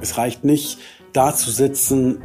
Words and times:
Es 0.00 0.18
reicht 0.18 0.44
nicht, 0.44 0.78
da 1.12 1.34
zu 1.34 1.50
sitzen, 1.50 2.22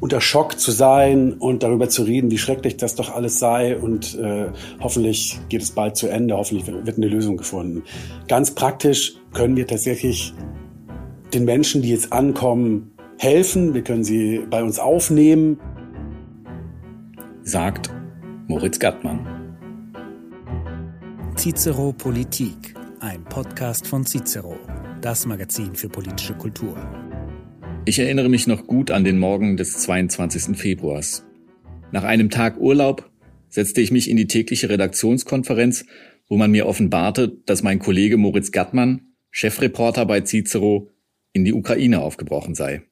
unter 0.00 0.20
Schock 0.20 0.58
zu 0.58 0.70
sein 0.70 1.32
und 1.34 1.62
darüber 1.62 1.88
zu 1.88 2.02
reden, 2.02 2.30
wie 2.30 2.38
schrecklich 2.38 2.76
das 2.76 2.94
doch 2.94 3.14
alles 3.14 3.38
sei 3.38 3.76
und 3.76 4.16
äh, 4.16 4.46
hoffentlich 4.80 5.40
geht 5.48 5.62
es 5.62 5.72
bald 5.72 5.96
zu 5.96 6.08
Ende, 6.08 6.36
hoffentlich 6.36 6.66
wird 6.66 6.96
eine 6.96 7.08
Lösung 7.08 7.36
gefunden. 7.36 7.82
Ganz 8.28 8.52
praktisch 8.52 9.14
können 9.32 9.56
wir 9.56 9.66
tatsächlich 9.66 10.32
den 11.34 11.44
Menschen, 11.44 11.82
die 11.82 11.90
jetzt 11.90 12.12
ankommen, 12.12 12.92
helfen. 13.18 13.74
Wir 13.74 13.82
können 13.82 14.04
sie 14.04 14.40
bei 14.48 14.62
uns 14.62 14.78
aufnehmen. 14.78 15.58
Sagt 17.42 17.90
Moritz 18.46 18.78
Gattmann. 18.78 19.26
Cicero 21.36 21.92
Politik, 21.92 22.74
ein 23.00 23.24
Podcast 23.24 23.86
von 23.86 24.04
Cicero, 24.04 24.56
das 25.00 25.26
Magazin 25.26 25.74
für 25.74 25.88
politische 25.88 26.34
Kultur. 26.34 26.76
Ich 27.84 27.98
erinnere 27.98 28.28
mich 28.28 28.46
noch 28.46 28.66
gut 28.66 28.90
an 28.90 29.04
den 29.04 29.18
Morgen 29.18 29.56
des 29.56 29.78
22. 29.78 30.56
Februars. 30.56 31.24
Nach 31.92 32.04
einem 32.04 32.30
Tag 32.30 32.58
Urlaub 32.58 33.10
setzte 33.48 33.80
ich 33.80 33.90
mich 33.90 34.10
in 34.10 34.16
die 34.16 34.26
tägliche 34.26 34.68
Redaktionskonferenz, 34.68 35.86
wo 36.28 36.36
man 36.36 36.50
mir 36.50 36.66
offenbarte, 36.66 37.28
dass 37.46 37.62
mein 37.62 37.78
Kollege 37.78 38.16
Moritz 38.16 38.50
Gattmann, 38.50 39.12
Chefreporter 39.30 40.04
bei 40.04 40.20
Cicero, 40.22 40.90
in 41.32 41.44
die 41.44 41.54
Ukraine 41.54 42.00
aufgebrochen 42.00 42.54
sei. 42.54 42.82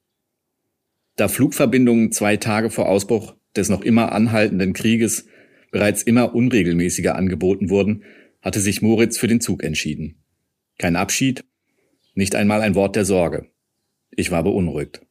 Da 1.17 1.29
Flugverbindungen 1.29 2.13
zwei 2.13 2.37
Tage 2.37 2.71
vor 2.71 2.89
Ausbruch 2.89 3.35
des 3.57 3.69
noch 3.69 3.83
immer 3.83 4.13
anhaltenden 4.13 4.73
Krieges 4.75 5.27
bereits 5.73 6.03
immer 6.03 6.35
unregelmäßiger 6.35 7.17
angeboten 7.17 7.69
wurden, 7.69 8.05
hatte 8.41 8.61
sich 8.61 8.81
Moritz 8.81 9.19
für 9.19 9.27
den 9.27 9.41
Zug 9.41 9.65
entschieden. 9.65 10.23
Kein 10.79 10.95
Abschied, 10.95 11.45
nicht 12.17 12.35
einmal 12.35 12.63
ein 12.63 12.75
Wort 12.75 12.97
der 12.97 13.05
Sorge. 13.05 13.47
Ich 14.11 14.31
war 14.31 14.43
beunruhigt. 14.43 15.03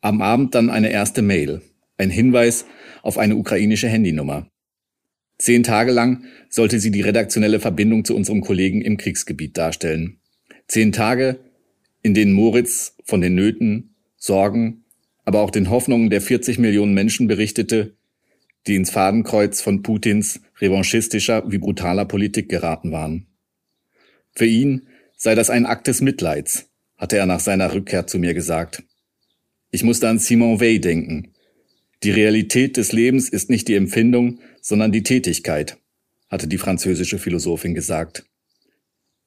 Am 0.00 0.20
Abend 0.22 0.54
dann 0.54 0.70
eine 0.70 0.90
erste 0.90 1.22
Mail, 1.22 1.62
ein 1.96 2.10
Hinweis 2.10 2.66
auf 3.02 3.18
eine 3.18 3.36
ukrainische 3.36 3.88
Handynummer. 3.88 4.48
Zehn 5.38 5.62
Tage 5.62 5.92
lang 5.92 6.24
sollte 6.48 6.80
sie 6.80 6.90
die 6.90 7.02
redaktionelle 7.02 7.60
Verbindung 7.60 8.04
zu 8.04 8.16
unserem 8.16 8.40
Kollegen 8.40 8.80
im 8.80 8.96
Kriegsgebiet 8.96 9.56
darstellen. 9.56 10.18
Zehn 10.68 10.92
Tage, 10.92 11.40
in 12.02 12.14
denen 12.14 12.32
Moritz 12.32 12.96
von 13.04 13.20
den 13.20 13.34
Nöten, 13.34 13.94
Sorgen, 14.16 14.84
aber 15.24 15.40
auch 15.40 15.50
den 15.50 15.68
Hoffnungen 15.68 16.10
der 16.10 16.20
40 16.20 16.58
Millionen 16.58 16.94
Menschen 16.94 17.26
berichtete, 17.28 17.94
die 18.66 18.76
ins 18.76 18.90
Fadenkreuz 18.90 19.60
von 19.60 19.82
Putins 19.82 20.40
revanchistischer 20.60 21.50
wie 21.50 21.58
brutaler 21.58 22.04
Politik 22.04 22.48
geraten 22.48 22.92
waren. 22.92 23.26
Für 24.34 24.46
ihn 24.46 24.86
sei 25.22 25.36
das 25.36 25.50
ein 25.50 25.66
Akt 25.66 25.86
des 25.86 26.00
Mitleids, 26.00 26.68
hatte 26.96 27.16
er 27.16 27.26
nach 27.26 27.38
seiner 27.38 27.72
Rückkehr 27.72 28.08
zu 28.08 28.18
mir 28.18 28.34
gesagt. 28.34 28.82
Ich 29.70 29.84
musste 29.84 30.08
an 30.08 30.18
Simon 30.18 30.60
Weil 30.60 30.80
denken. 30.80 31.28
Die 32.02 32.10
Realität 32.10 32.76
des 32.76 32.90
Lebens 32.90 33.28
ist 33.28 33.48
nicht 33.48 33.68
die 33.68 33.76
Empfindung, 33.76 34.40
sondern 34.60 34.90
die 34.90 35.04
Tätigkeit, 35.04 35.76
hatte 36.28 36.48
die 36.48 36.58
französische 36.58 37.20
Philosophin 37.20 37.72
gesagt. 37.72 38.24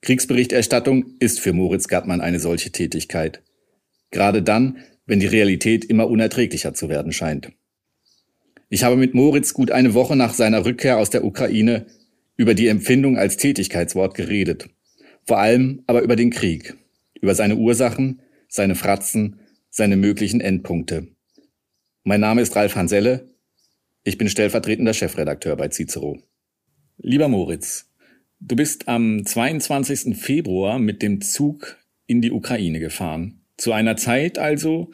Kriegsberichterstattung 0.01 1.13
ist 1.19 1.39
für 1.39 1.53
Moritz 1.53 1.87
Gattmann 1.87 2.19
eine 2.19 2.41
solche 2.41 2.73
Tätigkeit. 2.73 3.41
Gerade 4.11 4.43
dann, 4.43 4.79
wenn 5.05 5.21
die 5.21 5.27
Realität 5.27 5.85
immer 5.85 6.09
unerträglicher 6.09 6.73
zu 6.73 6.89
werden 6.89 7.13
scheint. 7.13 7.53
Ich 8.67 8.83
habe 8.83 8.97
mit 8.97 9.13
Moritz 9.13 9.53
gut 9.53 9.71
eine 9.71 9.93
Woche 9.93 10.17
nach 10.17 10.33
seiner 10.33 10.65
Rückkehr 10.65 10.97
aus 10.97 11.09
der 11.09 11.23
Ukraine 11.23 11.85
über 12.35 12.53
die 12.53 12.67
Empfindung 12.67 13.17
als 13.17 13.37
Tätigkeitswort 13.37 14.13
geredet. 14.13 14.67
Vor 15.25 15.39
allem 15.39 15.83
aber 15.87 16.01
über 16.01 16.15
den 16.15 16.29
Krieg, 16.29 16.75
über 17.19 17.33
seine 17.33 17.55
Ursachen, 17.55 18.21
seine 18.47 18.75
Fratzen, 18.75 19.39
seine 19.69 19.97
möglichen 19.97 20.39
Endpunkte. 20.39 21.07
Mein 22.03 22.21
Name 22.21 22.41
ist 22.41 22.55
Ralf 22.55 22.75
Hanselle. 22.75 23.33
Ich 24.03 24.19
bin 24.19 24.29
stellvertretender 24.29 24.93
Chefredakteur 24.93 25.55
bei 25.55 25.69
Cicero. 25.69 26.19
Lieber 26.97 27.27
Moritz, 27.27 27.91
du 28.39 28.55
bist 28.55 28.87
am 28.87 29.25
22. 29.25 30.15
Februar 30.15 30.77
mit 30.77 31.01
dem 31.01 31.21
Zug 31.21 31.77
in 32.05 32.21
die 32.21 32.31
Ukraine 32.31 32.79
gefahren. 32.79 33.41
Zu 33.57 33.71
einer 33.71 33.97
Zeit 33.97 34.37
also, 34.37 34.91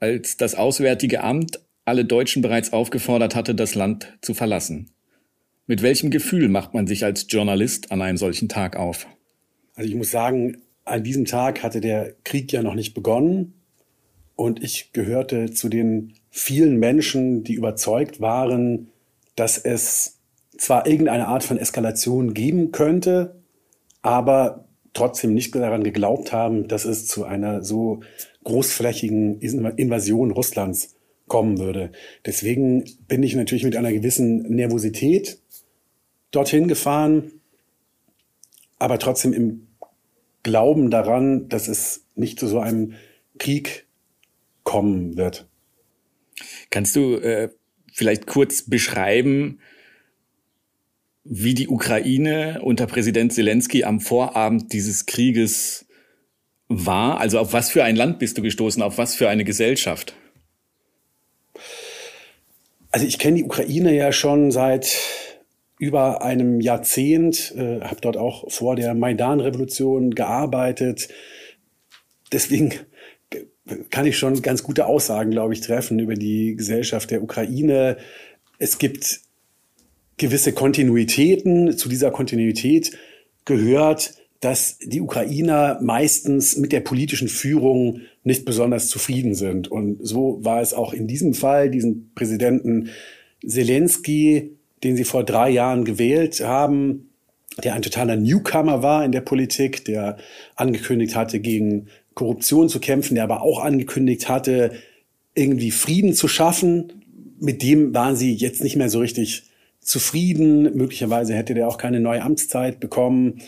als 0.00 0.38
das 0.38 0.54
Auswärtige 0.54 1.22
Amt 1.22 1.60
alle 1.84 2.06
Deutschen 2.06 2.40
bereits 2.40 2.72
aufgefordert 2.72 3.34
hatte, 3.34 3.54
das 3.54 3.74
Land 3.74 4.16
zu 4.22 4.32
verlassen. 4.32 4.90
Mit 5.66 5.82
welchem 5.82 6.10
Gefühl 6.10 6.48
macht 6.48 6.72
man 6.72 6.86
sich 6.86 7.04
als 7.04 7.26
Journalist 7.28 7.92
an 7.92 8.00
einem 8.00 8.16
solchen 8.16 8.48
Tag 8.48 8.76
auf? 8.76 9.06
Also 9.74 9.88
ich 9.88 9.96
muss 9.96 10.10
sagen, 10.10 10.62
an 10.84 11.02
diesem 11.02 11.24
Tag 11.24 11.62
hatte 11.62 11.80
der 11.80 12.14
Krieg 12.24 12.52
ja 12.52 12.62
noch 12.62 12.74
nicht 12.74 12.94
begonnen 12.94 13.54
und 14.36 14.62
ich 14.62 14.92
gehörte 14.92 15.50
zu 15.50 15.68
den 15.68 16.14
vielen 16.30 16.78
Menschen, 16.78 17.44
die 17.44 17.54
überzeugt 17.54 18.20
waren, 18.20 18.88
dass 19.36 19.58
es 19.58 20.18
zwar 20.56 20.86
irgendeine 20.86 21.28
Art 21.28 21.42
von 21.42 21.58
Eskalation 21.58 22.34
geben 22.34 22.70
könnte, 22.72 23.42
aber 24.02 24.68
trotzdem 24.92 25.34
nicht 25.34 25.54
daran 25.54 25.82
geglaubt 25.82 26.32
haben, 26.32 26.68
dass 26.68 26.84
es 26.84 27.06
zu 27.06 27.24
einer 27.24 27.62
so 27.62 28.00
großflächigen 28.44 29.40
Invasion 29.40 30.30
Russlands 30.30 30.94
kommen 31.26 31.58
würde. 31.58 31.90
Deswegen 32.26 32.84
bin 33.08 33.22
ich 33.22 33.34
natürlich 33.34 33.64
mit 33.64 33.76
einer 33.76 33.92
gewissen 33.92 34.42
Nervosität 34.42 35.40
dorthin 36.30 36.68
gefahren, 36.68 37.32
aber 38.78 38.98
trotzdem 38.98 39.32
im 39.32 39.68
Glauben 40.42 40.90
daran, 40.90 41.48
dass 41.48 41.68
es 41.68 42.06
nicht 42.14 42.38
zu 42.38 42.46
so 42.46 42.60
einem 42.60 42.94
Krieg 43.38 43.86
kommen 44.62 45.16
wird. 45.16 45.48
Kannst 46.70 46.96
du 46.96 47.14
äh, 47.16 47.50
vielleicht 47.92 48.26
kurz 48.26 48.62
beschreiben, 48.62 49.60
wie 51.24 51.54
die 51.54 51.68
Ukraine 51.68 52.60
unter 52.62 52.86
Präsident 52.86 53.32
Zelensky 53.32 53.84
am 53.84 54.00
Vorabend 54.00 54.72
dieses 54.72 55.06
Krieges 55.06 55.86
war? 56.68 57.18
Also 57.20 57.38
auf 57.38 57.52
was 57.52 57.70
für 57.70 57.84
ein 57.84 57.96
Land 57.96 58.18
bist 58.18 58.36
du 58.36 58.42
gestoßen, 58.42 58.82
auf 58.82 58.98
was 58.98 59.14
für 59.14 59.28
eine 59.28 59.44
Gesellschaft? 59.44 60.14
Also 62.90 63.06
ich 63.06 63.18
kenne 63.18 63.38
die 63.38 63.44
Ukraine 63.44 63.94
ja 63.94 64.12
schon 64.12 64.50
seit 64.50 64.98
über 65.78 66.22
einem 66.22 66.60
Jahrzehnt, 66.60 67.54
äh, 67.56 67.80
habe 67.80 68.00
dort 68.00 68.16
auch 68.16 68.50
vor 68.50 68.76
der 68.76 68.94
Maidan-Revolution 68.94 70.14
gearbeitet. 70.14 71.08
Deswegen 72.32 72.72
kann 73.90 74.06
ich 74.06 74.18
schon 74.18 74.42
ganz 74.42 74.62
gute 74.62 74.86
Aussagen, 74.86 75.30
glaube 75.30 75.54
ich, 75.54 75.60
treffen 75.60 75.98
über 75.98 76.14
die 76.14 76.54
Gesellschaft 76.56 77.10
der 77.10 77.22
Ukraine. 77.22 77.96
Es 78.58 78.78
gibt 78.78 79.20
gewisse 80.16 80.52
Kontinuitäten. 80.52 81.76
Zu 81.76 81.88
dieser 81.88 82.10
Kontinuität 82.10 82.92
gehört, 83.44 84.14
dass 84.40 84.78
die 84.78 85.00
Ukrainer 85.00 85.78
meistens 85.82 86.56
mit 86.56 86.72
der 86.72 86.80
politischen 86.80 87.28
Führung 87.28 88.02
nicht 88.22 88.44
besonders 88.44 88.88
zufrieden 88.88 89.34
sind. 89.34 89.68
Und 89.68 89.98
so 90.06 90.38
war 90.42 90.60
es 90.60 90.74
auch 90.74 90.92
in 90.92 91.06
diesem 91.06 91.32
Fall, 91.32 91.70
diesen 91.70 92.12
Präsidenten 92.14 92.90
Zelensky, 93.46 94.53
den 94.84 94.96
sie 94.96 95.04
vor 95.04 95.24
drei 95.24 95.50
Jahren 95.50 95.84
gewählt 95.84 96.40
haben, 96.40 97.10
der 97.62 97.74
ein 97.74 97.82
totaler 97.82 98.16
Newcomer 98.16 98.82
war 98.82 99.04
in 99.04 99.12
der 99.12 99.20
Politik, 99.20 99.84
der 99.84 100.16
angekündigt 100.56 101.16
hatte, 101.16 101.40
gegen 101.40 101.88
Korruption 102.14 102.68
zu 102.68 102.80
kämpfen, 102.80 103.14
der 103.14 103.24
aber 103.24 103.42
auch 103.42 103.60
angekündigt 103.60 104.28
hatte, 104.28 104.72
irgendwie 105.34 105.70
Frieden 105.70 106.14
zu 106.14 106.28
schaffen. 106.28 107.02
Mit 107.40 107.62
dem 107.62 107.94
waren 107.94 108.16
sie 108.16 108.34
jetzt 108.34 108.62
nicht 108.62 108.76
mehr 108.76 108.90
so 108.90 109.00
richtig 109.00 109.44
zufrieden. 109.80 110.76
Möglicherweise 110.76 111.34
hätte 111.34 111.54
der 111.54 111.68
auch 111.68 111.78
keine 111.78 112.00
neue 112.00 112.22
Amtszeit 112.22 112.80
bekommen. 112.80 113.40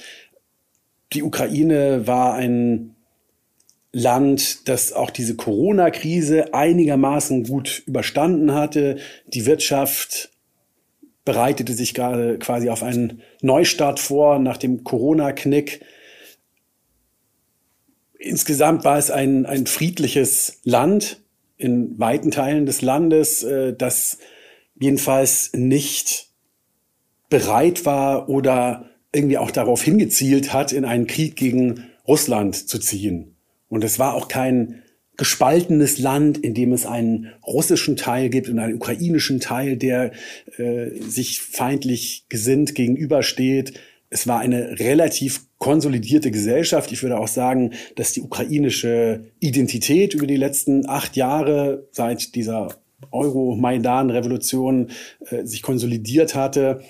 Die 1.13 1.23
Ukraine 1.23 2.07
war 2.07 2.35
ein 2.35 2.97
Land, 3.93 4.69
das 4.69 4.93
auch 4.93 5.11
diese 5.11 5.37
Corona-Krise 5.37 6.53
einigermaßen 6.53 7.45
gut 7.45 7.83
überstanden 7.87 8.53
hatte. 8.53 8.99
Die 9.29 9.47
Wirtschaft 9.47 10.31
bereitete 11.27 11.75
sich 11.75 11.93
gerade 11.93 12.39
quasi 12.39 12.71
auf 12.71 12.83
einen 12.83 13.21
Neustart 13.43 14.01
vor 14.01 14.39
nach 14.39 14.57
dem 14.57 14.85
Corona-Knick. 14.85 15.85
Insgesamt 18.19 18.85
war 18.85 18.97
es 18.97 19.11
ein, 19.11 19.45
ein 19.45 19.67
friedliches 19.67 20.61
Land 20.65 21.21
in 21.59 21.99
weiten 21.99 22.31
Teilen 22.31 22.65
des 22.65 22.81
Landes, 22.81 23.43
äh, 23.43 23.75
das 23.75 24.19
jedenfalls 24.79 25.53
nicht 25.53 26.29
bereit 27.29 27.85
war 27.85 28.29
oder 28.29 28.91
irgendwie 29.13 29.39
auch 29.39 29.51
darauf 29.51 29.83
hingezielt 29.83 30.53
hat, 30.53 30.73
in 30.73 30.85
einen 30.85 31.09
Krieg 31.09 31.35
gegen 31.35 31.87
Russland 32.07 32.69
zu 32.69 32.79
ziehen. 32.79 33.35
Und 33.69 33.83
es 33.83 33.99
war 33.99 34.15
auch 34.15 34.29
kein 34.29 34.83
gespaltenes 35.17 35.99
Land, 35.99 36.39
in 36.39 36.55
dem 36.55 36.73
es 36.73 36.87
einen 36.87 37.33
russischen 37.47 37.97
Teil 37.97 38.29
gibt 38.29 38.49
und 38.49 38.59
einen 38.59 38.75
ukrainischen 38.75 39.41
Teil, 39.41 39.77
der 39.77 40.13
äh, 40.59 40.91
sich 41.01 41.41
feindlich 41.41 42.27
gesinnt 42.29 42.75
gegenübersteht. 42.75 43.75
es 44.11 44.27
war 44.27 44.41
eine 44.41 44.79
relativ 44.79 45.47
konsolidierte 45.59 46.31
Gesellschaft. 46.31 46.93
Ich 46.93 47.03
würde 47.03 47.19
auch 47.19 47.29
sagen, 47.29 47.73
dass 47.97 48.13
die 48.13 48.21
ukrainische 48.21 49.25
Identität 49.41 50.15
über 50.15 50.27
die 50.27 50.37
letzten 50.37 50.89
acht 50.89 51.17
Jahre 51.17 51.89
seit 51.93 52.35
dieser 52.35 52.77
Euro-Maidan-Revolution 53.11 54.91
äh, 55.31 55.45
sich 55.45 55.63
konsolidiert 55.63 56.35
hatte. 56.35 56.83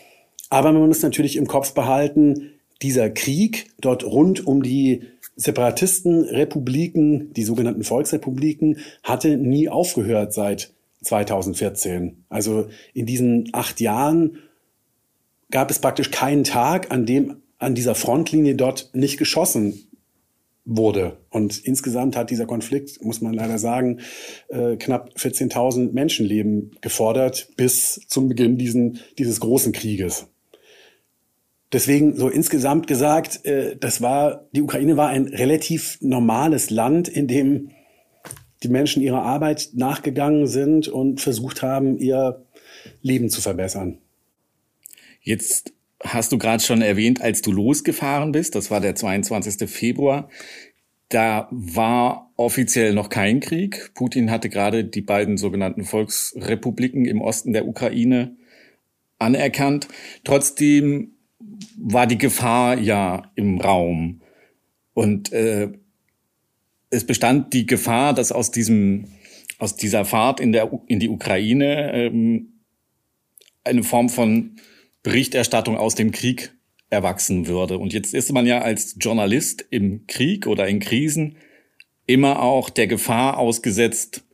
Aber 0.50 0.72
man 0.72 0.86
muss 0.86 1.02
natürlich 1.02 1.36
im 1.36 1.46
Kopf 1.46 1.74
behalten, 1.74 2.52
dieser 2.82 3.10
Krieg 3.10 3.70
dort 3.80 4.04
rund 4.04 4.46
um 4.46 4.62
die 4.62 5.04
Separatistenrepubliken, 5.36 7.32
die 7.34 7.44
sogenannten 7.44 7.84
Volksrepubliken, 7.84 8.78
hatte 9.02 9.36
nie 9.36 9.68
aufgehört 9.68 10.32
seit 10.32 10.72
2014. 11.02 12.24
Also 12.28 12.68
in 12.94 13.06
diesen 13.06 13.50
acht 13.52 13.80
Jahren 13.80 14.38
gab 15.50 15.70
es 15.70 15.78
praktisch 15.78 16.10
keinen 16.10 16.44
Tag, 16.44 16.90
an 16.90 17.06
dem 17.06 17.36
an 17.58 17.74
dieser 17.74 17.94
Frontlinie 17.94 18.54
dort 18.54 18.90
nicht 18.92 19.16
geschossen 19.18 19.86
wurde. 20.66 21.16
Und 21.30 21.58
insgesamt 21.64 22.16
hat 22.16 22.30
dieser 22.30 22.44
Konflikt, 22.44 23.02
muss 23.02 23.20
man 23.20 23.32
leider 23.32 23.58
sagen, 23.58 24.00
äh, 24.48 24.76
knapp 24.76 25.10
14.000 25.16 25.92
Menschenleben 25.92 26.72
gefordert 26.80 27.48
bis 27.56 28.00
zum 28.08 28.28
Beginn 28.28 28.58
diesen, 28.58 29.00
dieses 29.16 29.40
großen 29.40 29.72
Krieges. 29.72 30.26
Deswegen 31.72 32.16
so 32.16 32.28
insgesamt 32.28 32.86
gesagt, 32.86 33.44
äh, 33.44 33.76
das 33.76 34.00
war, 34.00 34.46
die 34.52 34.62
Ukraine 34.62 34.96
war 34.96 35.08
ein 35.08 35.26
relativ 35.26 35.98
normales 36.00 36.70
Land, 36.70 37.08
in 37.08 37.26
dem 37.26 37.70
die 38.62 38.68
Menschen 38.68 39.02
ihrer 39.02 39.22
Arbeit 39.22 39.70
nachgegangen 39.74 40.46
sind 40.46 40.88
und 40.88 41.20
versucht 41.20 41.62
haben, 41.62 41.98
ihr 41.98 42.44
Leben 43.02 43.28
zu 43.28 43.40
verbessern. 43.40 43.98
Jetzt 45.20 45.72
hast 46.02 46.32
du 46.32 46.38
gerade 46.38 46.62
schon 46.62 46.82
erwähnt, 46.82 47.20
als 47.20 47.42
du 47.42 47.52
losgefahren 47.52 48.32
bist, 48.32 48.54
das 48.54 48.70
war 48.70 48.80
der 48.80 48.94
22. 48.94 49.68
Februar, 49.68 50.28
da 51.08 51.48
war 51.50 52.32
offiziell 52.36 52.92
noch 52.92 53.08
kein 53.08 53.40
Krieg. 53.40 53.92
Putin 53.94 54.30
hatte 54.30 54.48
gerade 54.48 54.84
die 54.84 55.02
beiden 55.02 55.36
sogenannten 55.36 55.84
Volksrepubliken 55.84 57.04
im 57.04 57.20
Osten 57.20 57.52
der 57.52 57.66
Ukraine 57.66 58.36
anerkannt. 59.18 59.88
Trotzdem 60.24 61.15
war 61.76 62.06
die 62.06 62.18
Gefahr 62.18 62.78
ja 62.78 63.30
im 63.34 63.60
Raum. 63.60 64.20
Und 64.94 65.32
äh, 65.32 65.70
es 66.90 67.04
bestand 67.04 67.52
die 67.52 67.66
Gefahr, 67.66 68.14
dass 68.14 68.32
aus 68.32 68.50
diesem 68.50 69.06
aus 69.58 69.76
dieser 69.76 70.04
Fahrt 70.04 70.40
in 70.40 70.52
der 70.52 70.70
in 70.86 71.00
die 71.00 71.08
Ukraine 71.08 71.92
ähm, 71.92 72.60
eine 73.64 73.82
Form 73.82 74.08
von 74.08 74.56
Berichterstattung 75.02 75.76
aus 75.76 75.94
dem 75.94 76.12
Krieg 76.12 76.52
erwachsen 76.90 77.46
würde. 77.46 77.78
Und 77.78 77.92
jetzt 77.92 78.14
ist 78.14 78.32
man 78.32 78.46
ja 78.46 78.60
als 78.60 78.96
Journalist 78.98 79.64
im 79.70 80.06
Krieg 80.06 80.46
oder 80.46 80.68
in 80.68 80.80
Krisen 80.80 81.36
immer 82.06 82.42
auch 82.42 82.70
der 82.70 82.86
Gefahr 82.86 83.38
ausgesetzt, 83.38 84.24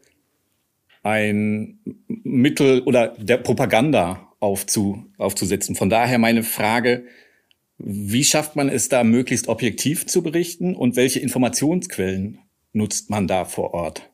ein 1.02 1.78
Mittel 2.06 2.82
oder 2.82 3.08
der 3.19 3.38
Propaganda 3.38 4.31
aufzu, 4.43 5.06
aufzusetzen. 5.19 5.75
Von 5.75 5.91
daher 5.91 6.19
meine 6.19 6.43
Frage, 6.43 7.05
wie 7.79 8.25
schafft 8.25 8.56
man 8.56 8.69
es 8.69 8.89
da 8.89 9.05
möglichst 9.05 9.49
objektiv 9.49 10.06
zu 10.06 10.23
berichten 10.23 10.75
und 10.77 10.97
welche 10.97 11.21
Informationsquellen 11.21 12.39
nutzt 12.73 13.11
man 13.11 13.27
da 13.27 13.44
vor 13.44 13.75
Ort? 13.75 14.09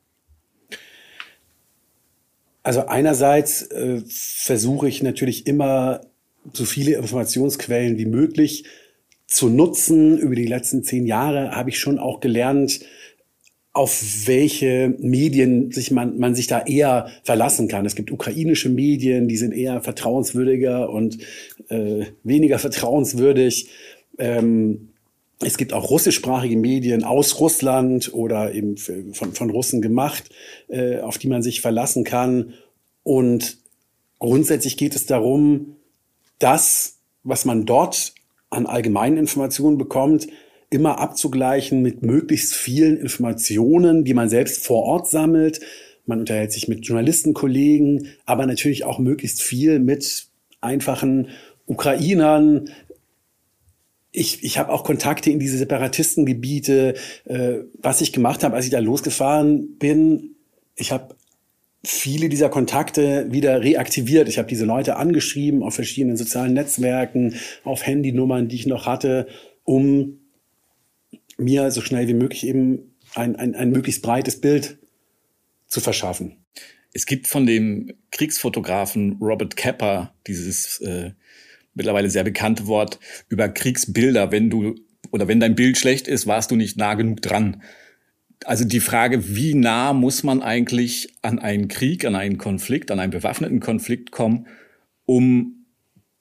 Also 2.62 2.86
einerseits 2.86 3.62
äh, 3.62 4.02
versuche 4.06 4.88
ich 4.88 5.02
natürlich 5.02 5.46
immer 5.46 6.02
so 6.52 6.64
viele 6.64 6.96
Informationsquellen 6.96 7.98
wie 7.98 8.06
möglich 8.06 8.64
zu 9.26 9.48
nutzen. 9.48 10.18
Über 10.18 10.34
die 10.34 10.46
letzten 10.46 10.84
zehn 10.84 11.06
Jahre 11.06 11.52
habe 11.52 11.70
ich 11.70 11.78
schon 11.78 11.98
auch 11.98 12.20
gelernt, 12.20 12.80
auf 13.78 14.26
welche 14.26 14.92
Medien 14.98 15.70
sich 15.70 15.92
man, 15.92 16.18
man 16.18 16.34
sich 16.34 16.48
da 16.48 16.62
eher 16.62 17.10
verlassen 17.22 17.68
kann. 17.68 17.86
Es 17.86 17.94
gibt 17.94 18.10
ukrainische 18.10 18.68
Medien, 18.68 19.28
die 19.28 19.36
sind 19.36 19.52
eher 19.52 19.80
vertrauenswürdiger 19.82 20.90
und 20.90 21.18
äh, 21.68 22.06
weniger 22.24 22.58
vertrauenswürdig. 22.58 23.68
Ähm, 24.18 24.88
es 25.38 25.56
gibt 25.56 25.72
auch 25.72 25.90
russischsprachige 25.90 26.56
Medien 26.56 27.04
aus 27.04 27.38
Russland 27.38 28.12
oder 28.12 28.52
eben 28.52 28.76
von, 28.76 29.32
von 29.32 29.50
Russen 29.50 29.80
gemacht, 29.80 30.28
äh, 30.66 30.98
auf 30.98 31.18
die 31.18 31.28
man 31.28 31.44
sich 31.44 31.60
verlassen 31.60 32.02
kann. 32.02 32.54
Und 33.04 33.58
grundsätzlich 34.18 34.76
geht 34.76 34.96
es 34.96 35.06
darum, 35.06 35.76
das, 36.40 36.96
was 37.22 37.44
man 37.44 37.64
dort 37.64 38.12
an 38.50 38.66
allgemeinen 38.66 39.18
Informationen 39.18 39.78
bekommt, 39.78 40.26
immer 40.70 40.98
abzugleichen 40.98 41.82
mit 41.82 42.02
möglichst 42.02 42.54
vielen 42.54 42.98
Informationen, 42.98 44.04
die 44.04 44.14
man 44.14 44.28
selbst 44.28 44.64
vor 44.64 44.82
Ort 44.82 45.08
sammelt. 45.08 45.60
Man 46.06 46.20
unterhält 46.20 46.52
sich 46.52 46.68
mit 46.68 46.86
Journalistenkollegen, 46.86 48.08
aber 48.26 48.46
natürlich 48.46 48.84
auch 48.84 48.98
möglichst 48.98 49.42
viel 49.42 49.78
mit 49.78 50.26
einfachen 50.60 51.28
Ukrainern. 51.66 52.70
Ich, 54.10 54.42
ich 54.42 54.58
habe 54.58 54.72
auch 54.72 54.84
Kontakte 54.84 55.30
in 55.30 55.38
diese 55.38 55.58
Separatistengebiete. 55.58 56.94
Äh, 57.24 57.58
was 57.74 58.00
ich 58.00 58.12
gemacht 58.12 58.42
habe, 58.42 58.56
als 58.56 58.64
ich 58.64 58.70
da 58.70 58.78
losgefahren 58.78 59.76
bin, 59.78 60.34
ich 60.76 60.92
habe 60.92 61.14
viele 61.84 62.28
dieser 62.28 62.48
Kontakte 62.48 63.26
wieder 63.30 63.62
reaktiviert. 63.62 64.28
Ich 64.28 64.38
habe 64.38 64.48
diese 64.48 64.64
Leute 64.64 64.96
angeschrieben 64.96 65.62
auf 65.62 65.74
verschiedenen 65.74 66.16
sozialen 66.16 66.52
Netzwerken, 66.52 67.34
auf 67.64 67.86
Handynummern, 67.86 68.48
die 68.48 68.56
ich 68.56 68.66
noch 68.66 68.86
hatte, 68.86 69.26
um 69.64 70.18
mir 71.38 71.70
so 71.70 71.80
schnell 71.80 72.08
wie 72.08 72.14
möglich 72.14 72.46
eben 72.46 72.94
ein, 73.14 73.36
ein, 73.36 73.54
ein 73.54 73.70
möglichst 73.70 74.02
breites 74.02 74.40
Bild 74.40 74.78
zu 75.66 75.80
verschaffen. 75.80 76.44
Es 76.92 77.06
gibt 77.06 77.26
von 77.26 77.46
dem 77.46 77.94
Kriegsfotografen 78.10 79.18
Robert 79.20 79.56
Kepper 79.56 80.14
dieses 80.26 80.80
äh, 80.80 81.12
mittlerweile 81.74 82.10
sehr 82.10 82.24
bekannte 82.24 82.66
Wort 82.66 82.98
über 83.28 83.48
Kriegsbilder. 83.48 84.32
Wenn 84.32 84.50
du 84.50 84.74
oder 85.10 85.28
wenn 85.28 85.40
dein 85.40 85.54
Bild 85.54 85.78
schlecht 85.78 86.08
ist, 86.08 86.26
warst 86.26 86.50
du 86.50 86.56
nicht 86.56 86.76
nah 86.76 86.94
genug 86.94 87.22
dran 87.22 87.62
also 88.44 88.64
die 88.64 88.80
Frage, 88.80 89.34
wie 89.34 89.54
nah 89.54 89.92
muss 89.92 90.22
man 90.22 90.42
eigentlich 90.42 91.14
an 91.22 91.38
einen 91.38 91.68
Krieg, 91.68 92.04
an 92.04 92.14
einen 92.14 92.38
Konflikt, 92.38 92.90
an 92.90 93.00
einen 93.00 93.10
bewaffneten 93.10 93.60
Konflikt 93.60 94.12
kommen, 94.12 94.46
um 95.06 95.66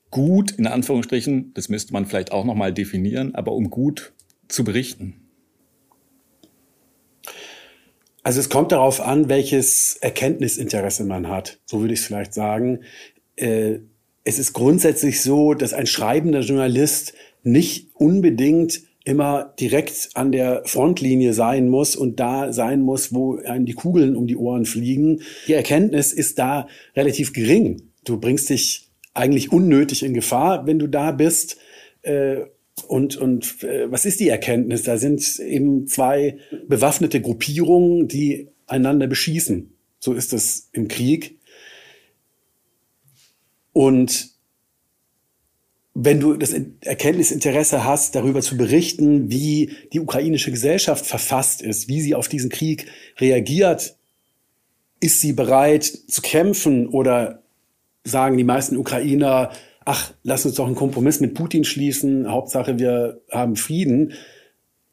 gut, 0.10 0.52
in 0.52 0.68
Anführungsstrichen, 0.68 1.54
das 1.54 1.70
müsste 1.70 1.94
man 1.94 2.06
vielleicht 2.06 2.32
auch 2.32 2.46
nochmal 2.46 2.74
definieren, 2.74 3.36
aber 3.36 3.52
um 3.52 3.70
gut 3.70 4.14
zu 4.48 4.64
berichten? 4.64 5.28
Also 8.24 8.42
es 8.42 8.50
kommt 8.50 8.74
darauf 8.74 9.00
an, 9.00 9.30
welches 9.30 9.96
Erkenntnisinteresse 10.02 11.06
man 11.06 11.30
hat. 11.30 11.60
So 11.66 11.80
würde 11.80 11.94
ich 11.94 12.02
es 12.02 12.06
vielleicht 12.08 12.34
sagen. 12.34 12.82
Äh, 13.38 13.80
es 14.26 14.40
ist 14.40 14.52
grundsätzlich 14.52 15.22
so, 15.22 15.54
dass 15.54 15.72
ein 15.72 15.88
schreibender 15.88 16.42
Journalist 16.42 17.14
nicht 17.44 17.92
unbedingt 17.94 18.82
immer 19.06 19.54
direkt 19.58 20.10
an 20.16 20.34
der 20.34 20.64
Frontlinie 20.66 21.32
sein 21.32 21.70
muss 21.70 21.96
und 21.96 22.20
da 22.20 22.52
sein 22.52 22.82
muss, 22.82 23.14
wo 23.14 23.38
einem 23.38 23.66
die 23.66 23.74
Kugeln 23.74 24.18
um 24.18 24.28
die 24.28 24.36
Ohren 24.36 24.66
fliegen. 24.66 25.22
Die 25.48 25.54
Erkenntnis 25.54 26.12
ist 26.12 26.38
da 26.40 26.68
relativ 26.98 27.32
gering. 27.32 27.94
Du 28.04 28.20
bringst 28.20 28.50
dich 28.50 28.90
eigentlich 29.14 29.54
unnötig 29.54 30.04
in 30.04 30.14
Gefahr, 30.14 30.68
wenn 30.68 30.80
du 30.80 30.88
da 30.88 31.12
bist. 31.12 31.58
Äh, 32.02 32.42
und, 32.86 33.18
und 33.18 33.64
äh, 33.64 33.92
was 33.92 34.06
ist 34.06 34.20
die 34.20 34.30
Erkenntnis? 34.30 34.84
Da 34.84 34.98
sind 34.98 35.40
eben 35.40 35.88
zwei 35.88 36.38
bewaffnete 36.68 37.22
Gruppierungen, 37.22 38.08
die 38.08 38.50
einander 38.68 39.08
beschießen. 39.08 39.74
So 40.00 40.14
ist 40.14 40.34
es 40.34 40.70
im 40.74 40.88
Krieg. 40.88 41.40
Und 43.74 44.30
wenn 46.00 46.20
du 46.20 46.36
das 46.36 46.54
Erkenntnisinteresse 46.82 47.84
hast, 47.84 48.14
darüber 48.14 48.42
zu 48.42 48.56
berichten, 48.56 49.32
wie 49.32 49.72
die 49.94 50.00
ukrainische 50.00 50.52
Gesellschaft 50.52 51.06
verfasst 51.06 51.64
ist, 51.64 51.88
wie 51.88 52.02
sie 52.02 52.14
auf 52.14 52.28
diesen 52.28 52.52
Krieg 52.52 52.86
reagiert, 53.20 53.96
ist 55.00 55.22
sie 55.22 55.34
bereit 55.34 55.86
zu 55.86 56.22
kämpfen 56.22 56.88
oder 56.88 57.42
sagen 58.04 58.38
die 58.38 58.44
meisten 58.44 58.78
Ukrainer, 58.78 59.52
ach, 59.88 60.14
lass 60.24 60.46
uns 60.46 60.56
doch 60.56 60.66
einen 60.66 60.76
Kompromiss 60.76 61.22
mit 61.22 61.34
Putin 61.34 61.64
schließen, 61.64 62.30
Hauptsache 62.30 62.78
wir 62.78 63.22
haben 63.32 63.56
Frieden. 63.56 64.12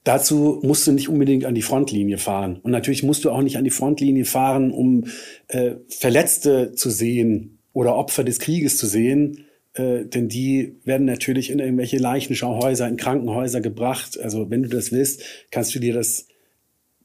Dazu 0.05 0.61
musst 0.63 0.87
du 0.87 0.93
nicht 0.93 1.09
unbedingt 1.09 1.47
an 1.47 1.55
die 1.57 1.63
Frontlinie 1.63 2.17
fahren. 2.17 2.61
Und 2.63 2.71
natürlich 2.71 3.03
musst 3.03 3.25
du 3.25 3.31
auch 3.31 3.43
nicht 3.43 3.59
an 3.59 3.65
die 3.65 3.71
Frontlinie 3.71 4.25
fahren, 4.25 4.71
um 4.71 5.07
äh, 5.49 5.73
Verletzte 5.89 6.73
zu 6.73 6.91
sehen 6.91 7.59
oder 7.73 7.97
Opfer 7.97 8.23
des 8.23 8.39
Krieges 8.39 8.77
zu 8.77 8.87
sehen, 8.87 9.47
äh, 9.73 10.05
denn 10.05 10.29
die 10.29 10.77
werden 10.85 11.07
natürlich 11.07 11.51
in 11.51 11.59
irgendwelche 11.59 11.99
Leichenschauhäuser, 11.99 12.87
in 12.87 12.97
Krankenhäuser 12.97 13.61
gebracht. 13.61 14.21
Also 14.21 14.49
wenn 14.49 14.63
du 14.63 14.69
das 14.69 14.93
willst, 14.93 15.23
kannst 15.51 15.75
du 15.75 15.81
dir 15.81 15.95
das 15.95 16.29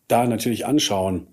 da 0.08 0.28
natürlich 0.28 0.68
anschauen. 0.68 1.26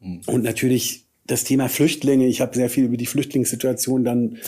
Mhm. 0.00 0.22
Und 0.26 0.42
natürlich 0.42 1.04
das 1.26 1.44
Thema 1.44 1.68
Flüchtlinge. 1.68 2.26
Ich 2.26 2.40
habe 2.40 2.56
sehr 2.56 2.70
viel 2.70 2.84
über 2.84 2.96
die 2.96 3.04
Flüchtlingssituation 3.04 4.04
dann 4.04 4.38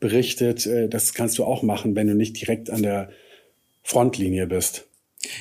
berichtet. 0.00 0.66
Äh, 0.66 0.88
das 0.88 1.14
kannst 1.14 1.38
du 1.38 1.44
auch 1.44 1.62
machen, 1.62 1.94
wenn 1.94 2.08
du 2.08 2.14
nicht 2.14 2.40
direkt 2.40 2.70
an 2.70 2.82
der 2.82 3.10
Frontlinie 3.82 4.46
bist. 4.46 4.88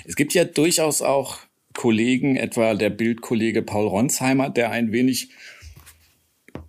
Es 0.06 0.16
gibt 0.16 0.34
ja 0.34 0.44
durchaus 0.44 1.01
auch 1.01 1.39
Kollegen, 1.74 2.36
etwa 2.36 2.74
der 2.74 2.89
Bildkollege 2.89 3.62
Paul 3.62 3.88
Ronsheimer, 3.88 4.50
der 4.50 4.72
ein 4.72 4.92
wenig 4.92 5.30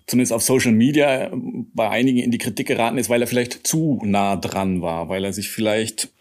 zumindest 0.07 0.33
auf 0.33 0.43
Social 0.43 0.73
Media 0.73 1.31
bei 1.33 1.89
einigen 1.89 2.19
in 2.19 2.31
die 2.31 2.39
Kritik 2.39 2.67
geraten 2.67 2.99
ist, 2.99 3.09
weil 3.09 3.23
er 3.23 3.29
vielleicht 3.29 3.67
zu 3.67 4.01
nah 4.05 4.37
dran 4.37 4.83
war, 4.83 5.09
weil 5.09 5.25
er 5.25 5.33
sich 5.33 5.51
vielleicht 5.51 6.13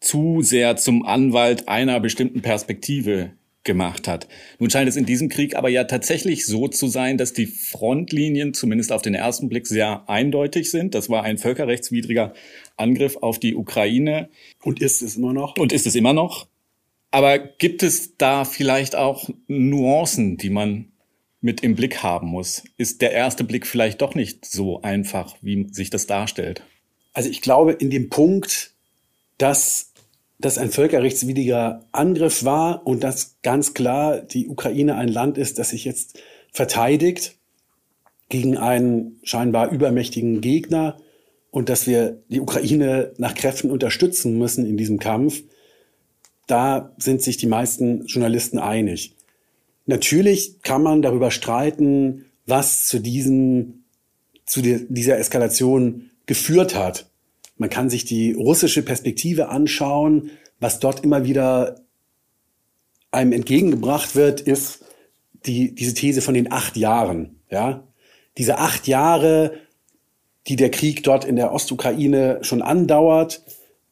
zu 0.00 0.42
sehr 0.42 0.76
zum 0.76 1.04
Anwalt 1.04 1.68
einer 1.68 2.00
bestimmten 2.00 2.42
Perspektive 2.42 3.32
gemacht 3.64 4.06
hat. 4.06 4.28
Nun 4.58 4.70
scheint 4.70 4.88
es 4.88 4.96
in 4.96 5.06
diesem 5.06 5.28
Krieg 5.28 5.56
aber 5.56 5.68
ja 5.70 5.84
tatsächlich 5.84 6.46
so 6.46 6.68
zu 6.68 6.86
sein, 6.86 7.18
dass 7.18 7.32
die 7.32 7.46
Frontlinien 7.46 8.54
zumindest 8.54 8.92
auf 8.92 9.02
den 9.02 9.14
ersten 9.14 9.48
Blick 9.48 9.66
sehr 9.66 10.08
eindeutig 10.08 10.70
sind. 10.70 10.94
Das 10.94 11.08
war 11.08 11.24
ein 11.24 11.38
völkerrechtswidriger 11.38 12.34
Angriff 12.76 13.16
auf 13.16 13.40
die 13.40 13.54
Ukraine. 13.54 14.28
Und 14.62 14.80
ist 14.80 15.02
es 15.02 15.16
immer 15.16 15.32
noch? 15.32 15.56
Und 15.56 15.72
ist 15.72 15.86
es 15.86 15.94
immer 15.94 16.12
noch. 16.12 16.46
Aber 17.10 17.38
gibt 17.38 17.82
es 17.82 18.16
da 18.16 18.44
vielleicht 18.44 18.96
auch 18.96 19.30
Nuancen, 19.46 20.36
die 20.36 20.50
man 20.50 20.92
mit 21.40 21.62
im 21.62 21.74
Blick 21.74 22.02
haben 22.02 22.28
muss? 22.28 22.64
Ist 22.76 23.02
der 23.02 23.12
erste 23.12 23.44
Blick 23.44 23.66
vielleicht 23.66 24.02
doch 24.02 24.14
nicht 24.14 24.44
so 24.44 24.82
einfach, 24.82 25.36
wie 25.40 25.68
sich 25.70 25.90
das 25.90 26.06
darstellt? 26.06 26.62
Also 27.12 27.30
ich 27.30 27.40
glaube, 27.40 27.72
in 27.72 27.90
dem 27.90 28.10
Punkt, 28.10 28.72
dass 29.38 29.93
das 30.38 30.58
ein 30.58 30.70
völkerrechtswidriger 30.70 31.84
Angriff 31.92 32.44
war 32.44 32.86
und 32.86 33.04
dass 33.04 33.36
ganz 33.42 33.74
klar 33.74 34.20
die 34.20 34.48
Ukraine 34.48 34.96
ein 34.96 35.08
Land 35.08 35.38
ist, 35.38 35.58
das 35.58 35.70
sich 35.70 35.84
jetzt 35.84 36.18
verteidigt 36.52 37.36
gegen 38.28 38.56
einen 38.56 39.20
scheinbar 39.22 39.70
übermächtigen 39.70 40.40
Gegner 40.40 40.96
und 41.50 41.68
dass 41.68 41.86
wir 41.86 42.22
die 42.28 42.40
Ukraine 42.40 43.12
nach 43.16 43.34
Kräften 43.34 43.70
unterstützen 43.70 44.38
müssen 44.38 44.66
in 44.66 44.76
diesem 44.76 44.98
Kampf, 44.98 45.42
da 46.46 46.92
sind 46.98 47.22
sich 47.22 47.36
die 47.36 47.46
meisten 47.46 48.06
Journalisten 48.06 48.58
einig. 48.58 49.14
Natürlich 49.86 50.62
kann 50.62 50.82
man 50.82 51.02
darüber 51.02 51.30
streiten, 51.30 52.26
was 52.46 52.86
zu 52.86 52.98
diesem, 52.98 53.84
zu 54.44 54.62
dieser 54.62 55.18
Eskalation 55.18 56.10
geführt 56.26 56.74
hat. 56.74 57.10
Man 57.56 57.70
kann 57.70 57.90
sich 57.90 58.04
die 58.04 58.32
russische 58.32 58.82
Perspektive 58.82 59.48
anschauen. 59.48 60.30
Was 60.60 60.80
dort 60.80 61.04
immer 61.04 61.24
wieder 61.24 61.80
einem 63.10 63.32
entgegengebracht 63.32 64.16
wird, 64.16 64.40
ist 64.40 64.84
die, 65.46 65.74
diese 65.74 65.94
These 65.94 66.20
von 66.20 66.34
den 66.34 66.50
acht 66.50 66.76
Jahren. 66.76 67.40
Ja, 67.50 67.84
diese 68.38 68.58
acht 68.58 68.88
Jahre, 68.88 69.52
die 70.48 70.56
der 70.56 70.70
Krieg 70.70 71.04
dort 71.04 71.24
in 71.24 71.36
der 71.36 71.52
Ostukraine 71.52 72.38
schon 72.42 72.62
andauert, 72.62 73.42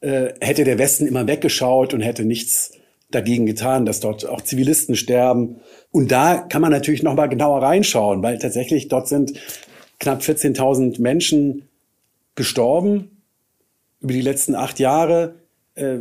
äh, 0.00 0.32
hätte 0.40 0.64
der 0.64 0.78
Westen 0.78 1.06
immer 1.06 1.26
weggeschaut 1.26 1.94
und 1.94 2.00
hätte 2.00 2.24
nichts 2.24 2.72
dagegen 3.10 3.46
getan, 3.46 3.86
dass 3.86 4.00
dort 4.00 4.26
auch 4.26 4.40
Zivilisten 4.40 4.96
sterben. 4.96 5.60
Und 5.90 6.10
da 6.10 6.38
kann 6.38 6.62
man 6.62 6.72
natürlich 6.72 7.02
noch 7.02 7.14
mal 7.14 7.28
genauer 7.28 7.62
reinschauen, 7.62 8.22
weil 8.22 8.38
tatsächlich 8.38 8.88
dort 8.88 9.06
sind 9.06 9.34
knapp 10.00 10.22
14.000 10.22 11.00
Menschen 11.00 11.68
gestorben 12.34 13.11
über 14.02 14.12
die 14.12 14.20
letzten 14.20 14.54
acht 14.54 14.78
Jahre. 14.78 15.36
Äh, 15.74 16.00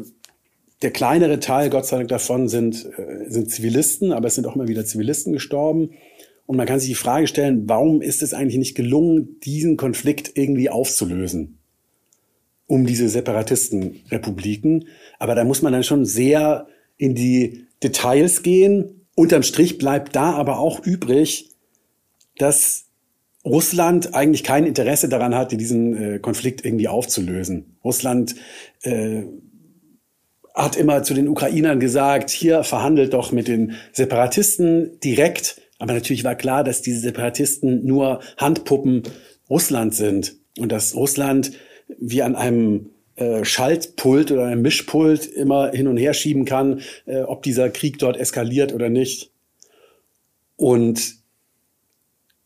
der 0.82 0.92
kleinere 0.92 1.40
Teil, 1.40 1.70
Gott 1.70 1.86
sei 1.86 1.98
Dank 1.98 2.10
davon, 2.10 2.50
sind, 2.50 2.86
äh, 2.98 3.30
sind 3.30 3.50
Zivilisten, 3.52 4.12
aber 4.12 4.28
es 4.28 4.36
sind 4.36 4.48
auch 4.48 4.56
immer 4.56 4.68
wieder 4.68 4.84
Zivilisten 4.84 5.32
gestorben. 5.34 5.92
Und 6.48 6.58
man 6.58 6.66
kann 6.66 6.80
sich 6.80 6.90
die 6.90 6.96
Frage 6.96 7.28
stellen, 7.28 7.70
warum 7.70 8.02
ist 8.02 8.24
es 8.24 8.34
eigentlich 8.34 8.58
nicht 8.58 8.76
gelungen, 8.76 9.40
diesen 9.42 9.78
Konflikt 9.78 10.32
irgendwie 10.36 10.70
aufzulösen? 10.70 11.60
Um 12.68 12.86
diese 12.86 13.08
Separatistenrepubliken. 13.10 14.88
Aber 15.20 15.36
da 15.36 15.44
muss 15.44 15.62
man 15.62 15.72
dann 15.72 15.84
schon 15.84 16.04
sehr 16.06 16.68
in 16.98 17.16
die 17.16 17.66
Details 17.84 18.44
gehen. 18.44 19.06
Unterm 19.16 19.44
Strich 19.44 19.78
bleibt 19.78 20.16
da 20.16 20.34
aber 20.34 20.60
auch 20.60 20.84
übrig, 20.86 21.52
dass 22.38 22.86
Russland 23.46 24.14
eigentlich 24.14 24.44
kein 24.44 24.66
Interesse 24.66 25.10
daran 25.10 25.36
hatte, 25.36 25.58
diesen 25.58 25.96
äh, 25.96 26.20
Konflikt 26.20 26.66
irgendwie 26.66 26.88
aufzulösen. 26.88 27.71
Russland 27.84 28.36
äh, 28.84 29.24
hat 30.54 30.76
immer 30.76 31.04
zu 31.04 31.14
den 31.14 31.28
Ukrainern 31.28 31.80
gesagt, 31.80 32.30
hier 32.30 32.64
verhandelt 32.64 33.14
doch 33.14 33.32
mit 33.32 33.48
den 33.48 33.74
Separatisten 33.94 35.00
direkt. 35.00 35.62
Aber 35.80 35.94
natürlich 35.94 36.24
war 36.24 36.36
klar, 36.36 36.64
dass 36.64 36.82
diese 36.82 37.00
Separatisten 37.00 37.86
nur 37.86 38.22
Handpuppen 38.38 39.04
Russland 39.50 39.96
sind 39.96 40.36
und 40.58 40.72
dass 40.72 40.96
Russland 40.96 41.52
wie 42.00 42.22
an 42.22 42.36
einem 42.36 42.92
äh, 43.16 43.44
Schaltpult 43.44 44.32
oder 44.32 44.46
einem 44.46 44.62
Mischpult 44.62 45.26
immer 45.26 45.72
hin 45.72 45.88
und 45.88 45.98
her 45.98 46.14
schieben 46.14 46.46
kann, 46.46 46.82
äh, 47.06 47.22
ob 47.22 47.44
dieser 47.44 47.70
Krieg 47.70 48.00
dort 48.00 48.18
eskaliert 48.18 48.74
oder 48.74 48.90
nicht. 48.90 49.32
Und 50.56 51.16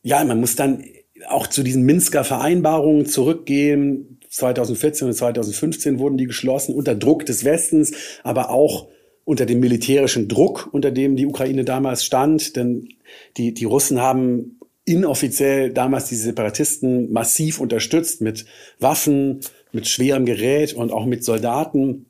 ja, 0.01 0.24
man 0.24 0.39
muss 0.39 0.56
dann 0.56 0.84
auch 1.27 1.48
zu 1.48 1.63
diesen 1.63 1.84
Minsker 1.84 2.24
Vereinbarungen 2.24 3.06
zurückgehen. 3.06 4.14
2014 4.36 5.08
und 5.08 5.13
2015 5.13 6.00
wurden 6.00 6.18
die 6.18 6.25
geschlossen 6.25 6.75
unter 6.75 6.94
Druck 6.94 7.25
des 7.25 7.46
Westens, 7.46 7.94
aber 8.24 8.50
auch 8.50 8.88
unter 9.24 9.46
dem 9.46 9.60
militärischen 9.60 10.27
Druck, 10.27 10.70
unter 10.72 10.92
dem 10.92 11.15
die 11.15 11.25
Ukraine 11.25 11.63
damals 11.63 12.04
stand. 12.04 12.56
Denn 12.56 12.89
die, 13.38 13.54
die 13.54 13.65
Russen 13.65 14.01
haben 14.01 14.60
inoffiziell 14.84 15.72
damals 15.72 16.10
diese 16.10 16.24
Separatisten 16.24 17.12
massiv 17.12 17.60
unterstützt 17.60 18.22
mit 18.22 18.46
Waffen, 18.80 19.39
mit 19.72 19.88
schwerem 19.88 20.25
Gerät 20.25 20.74
und 20.74 20.92
auch 20.92 21.06
mit 21.06 21.24
Soldaten, 21.24 22.06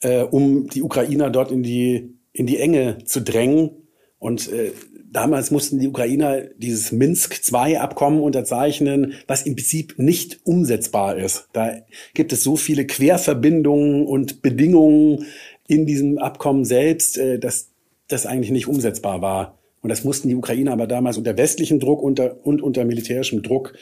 äh, 0.00 0.22
um 0.22 0.68
die 0.68 0.82
Ukrainer 0.82 1.30
dort 1.30 1.50
in 1.50 1.62
die, 1.62 2.14
in 2.32 2.46
die 2.46 2.58
Enge 2.58 2.98
zu 3.04 3.20
drängen. 3.20 3.70
Und 4.18 4.50
äh, 4.50 4.72
damals 5.16 5.50
mussten 5.50 5.78
die 5.78 5.88
Ukrainer 5.88 6.42
dieses 6.58 6.92
Minsk-II-Abkommen 6.92 8.20
unterzeichnen, 8.20 9.14
was 9.26 9.42
im 9.42 9.56
Prinzip 9.56 9.94
nicht 9.98 10.40
umsetzbar 10.44 11.16
ist. 11.16 11.48
Da 11.54 11.78
gibt 12.12 12.32
es 12.34 12.42
so 12.42 12.56
viele 12.56 12.86
Querverbindungen 12.86 14.06
und 14.06 14.42
Bedingungen 14.42 15.24
in 15.66 15.86
diesem 15.86 16.18
Abkommen 16.18 16.64
selbst, 16.64 17.16
äh, 17.16 17.38
dass 17.38 17.70
das 18.08 18.26
eigentlich 18.26 18.50
nicht 18.50 18.68
umsetzbar 18.68 19.22
war. 19.22 19.58
Und 19.80 19.88
das 19.88 20.04
mussten 20.04 20.28
die 20.28 20.34
Ukrainer 20.34 20.72
aber 20.72 20.86
damals 20.86 21.16
unter 21.16 21.36
westlichem 21.38 21.80
Druck 21.80 22.02
unter, 22.02 22.44
und 22.44 22.60
unter 22.60 22.84
militärischem 22.84 23.42
Druck 23.42 23.74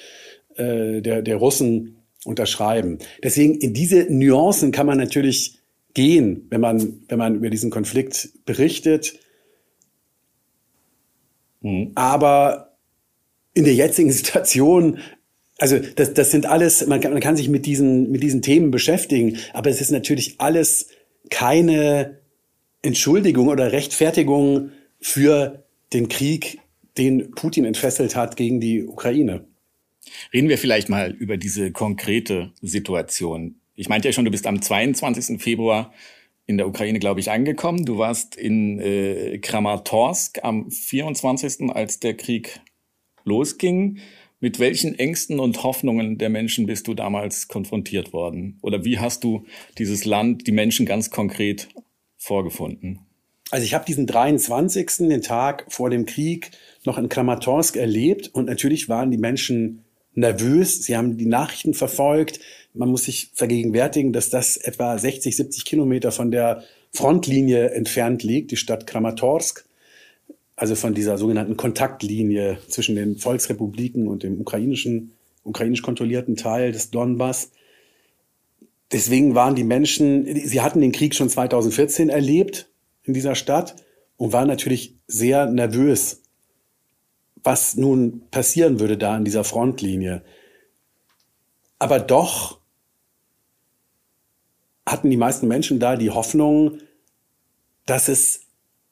äh, 0.55 1.00
der, 1.03 1.23
der 1.23 1.37
Russen 1.37 1.97
unterschreiben. 2.25 2.99
Deswegen 3.23 3.55
in 3.57 3.75
diese 3.75 4.07
Nuancen 4.09 4.71
kann 4.71 4.87
man 4.87 4.99
natürlich 4.99 5.59
gehen, 5.95 6.47
wenn 6.50 6.61
man, 6.61 7.03
wenn 7.09 7.19
man 7.19 7.35
über 7.35 7.50
diesen 7.50 7.71
Konflikt 7.71 8.31
berichtet. 8.47 9.19
Mhm. 11.64 11.92
Aber 11.97 12.76
in 13.54 13.64
der 13.64 13.75
jetzigen 13.75 14.12
Situation, 14.12 14.99
also 15.59 15.78
das, 15.78 16.14
das 16.14 16.30
sind 16.30 16.47
alles, 16.47 16.87
man 16.87 17.00
kann, 17.00 17.12
man 17.12 17.21
kann 17.21 17.37
sich 17.37 17.49
mit 17.49 17.66
diesen, 17.66 18.12
mit 18.12 18.23
diesen 18.23 18.42
Themen 18.42 18.71
beschäftigen, 18.71 19.38
aber 19.52 19.71
es 19.71 19.80
ist 19.80 19.90
natürlich 19.90 20.37
alles 20.38 20.88
keine 21.30 22.18
Entschuldigung 22.83 23.49
oder 23.49 23.73
Rechtfertigung 23.73 24.71
für 25.00 25.64
den 25.92 26.09
Krieg, 26.09 26.59
den 26.99 27.30
Putin 27.33 27.64
entfesselt 27.64 28.14
hat 28.14 28.37
gegen 28.37 28.61
die 28.61 28.85
Ukraine. 28.85 29.44
Reden 30.33 30.49
wir 30.49 30.59
vielleicht 30.59 30.90
mal 30.90 31.11
über 31.12 31.38
diese 31.38 31.73
konkrete 31.73 32.52
Situation. 32.61 33.56
Ich 33.75 33.88
meinte 33.88 34.09
ja 34.09 34.12
schon, 34.12 34.26
du 34.26 34.30
bist 34.30 34.47
am 34.47 34.61
22. 34.61 35.40
Februar 35.40 35.92
in 36.47 36.59
der 36.59 36.69
Ukraine, 36.69 36.99
glaube 36.99 37.21
ich, 37.21 37.31
angekommen. 37.31 37.85
Du 37.85 37.99
warst 37.99 38.37
in 38.37 38.79
äh, 38.81 39.39
Kramatorsk 39.39 40.41
am 40.43 40.71
24., 40.71 41.71
als 41.71 42.01
der 42.01 42.15
Krieg 42.15 42.61
losging. 43.25 43.99
Mit 44.41 44.59
welchen 44.59 44.99
Ängsten 44.99 45.41
und 45.41 45.63
Hoffnungen 45.63 46.19
der 46.19 46.29
Menschen 46.29 46.67
bist 46.67 46.87
du 46.87 46.95
damals 46.95 47.49
konfrontiert 47.49 48.13
worden? 48.13 48.59
Oder 48.61 48.85
wie 48.85 48.99
hast 48.99 49.25
du 49.25 49.47
dieses 49.79 50.05
Land, 50.05 50.47
die 50.47 50.53
Menschen 50.53 50.85
ganz 50.85 51.11
konkret 51.11 51.69
vorgefunden? 52.19 53.01
Also 53.51 53.65
ich 53.65 53.73
habe 53.73 53.87
diesen 53.87 54.07
23., 54.07 55.09
den 55.09 55.23
Tag 55.23 55.65
vor 55.69 55.89
dem 55.89 56.05
Krieg, 56.05 56.51
noch 56.85 56.99
in 56.99 57.09
Kramatorsk 57.09 57.77
erlebt 57.77 58.29
und 58.35 58.47
natürlich 58.47 58.89
waren 58.89 59.11
die 59.11 59.17
Menschen 59.17 59.85
nervös. 60.15 60.83
Sie 60.83 60.97
haben 60.97 61.17
die 61.17 61.27
Nachrichten 61.27 61.75
verfolgt. 61.75 62.41
Man 62.76 62.88
muss 62.88 63.04
sich 63.04 63.31
vergegenwärtigen, 63.35 64.12
dass 64.12 64.31
das 64.31 64.57
etwa 64.57 64.99
60, 64.99 65.37
70 65.37 65.64
Kilometer 65.64 66.11
von 66.11 66.33
der 66.33 66.64
Frontlinie 66.93 67.71
entfernt 67.71 68.25
liegt, 68.25 68.50
die 68.50 68.57
Stadt 68.57 68.88
Kramatorsk, 68.88 69.64
also 70.57 70.75
von 70.75 70.93
dieser 70.93 71.16
sogenannten 71.16 71.57
Kontaktlinie 71.57 72.59
zwischen 72.69 72.97
den 72.97 73.16
Volksrepubliken 73.16 74.09
und 74.09 74.25
dem 74.25 74.40
ukrainischen, 74.40 75.12
ukrainisch 75.45 75.83
kontrollierten 75.83 76.35
Teil 76.35 76.73
des 76.73 76.90
Donbass. 76.90 77.52
Deswegen 78.90 79.37
waren 79.37 79.54
die 79.54 79.64
Menschen, 79.64 80.26
sie 80.45 80.61
hatten 80.61 80.81
den 80.81 80.93
Krieg 80.93 81.14
schon 81.14 81.28
2014 81.28 82.09
erlebt 82.09 82.69
in 83.04 83.14
dieser 83.14 83.37
Stadt 83.37 83.76
und 84.16 84.33
waren 84.33 84.49
natürlich 84.49 84.97
sehr 85.07 85.47
nervös, 85.47 86.23
was 87.45 87.76
nun 87.76 88.23
passieren 88.33 88.81
würde 88.81 88.99
da 88.99 89.14
an 89.14 89.25
dieser 89.25 89.45
Frontlinie. 89.45 90.23
Aber 91.78 92.00
doch 92.00 92.63
hatten 94.87 95.11
die 95.11 95.17
meisten 95.17 95.49
Menschen 95.49 95.81
da 95.81 95.97
die 95.97 96.11
Hoffnung, 96.11 96.79
dass 97.87 98.09
es 98.09 98.43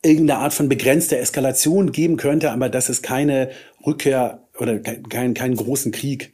irgendeine 0.03 0.41
Art 0.41 0.53
von 0.53 0.69
begrenzter 0.69 1.19
Eskalation 1.19 1.93
geben 1.93 2.17
könnte, 2.17 2.51
aber 2.51 2.69
dass 2.69 2.89
es 2.89 3.03
keine 3.03 3.51
Rückkehr 3.87 4.49
oder 4.59 4.79
keinen 4.81 5.35
keinen 5.35 5.57
großen 5.57 5.93
Krieg 5.93 6.33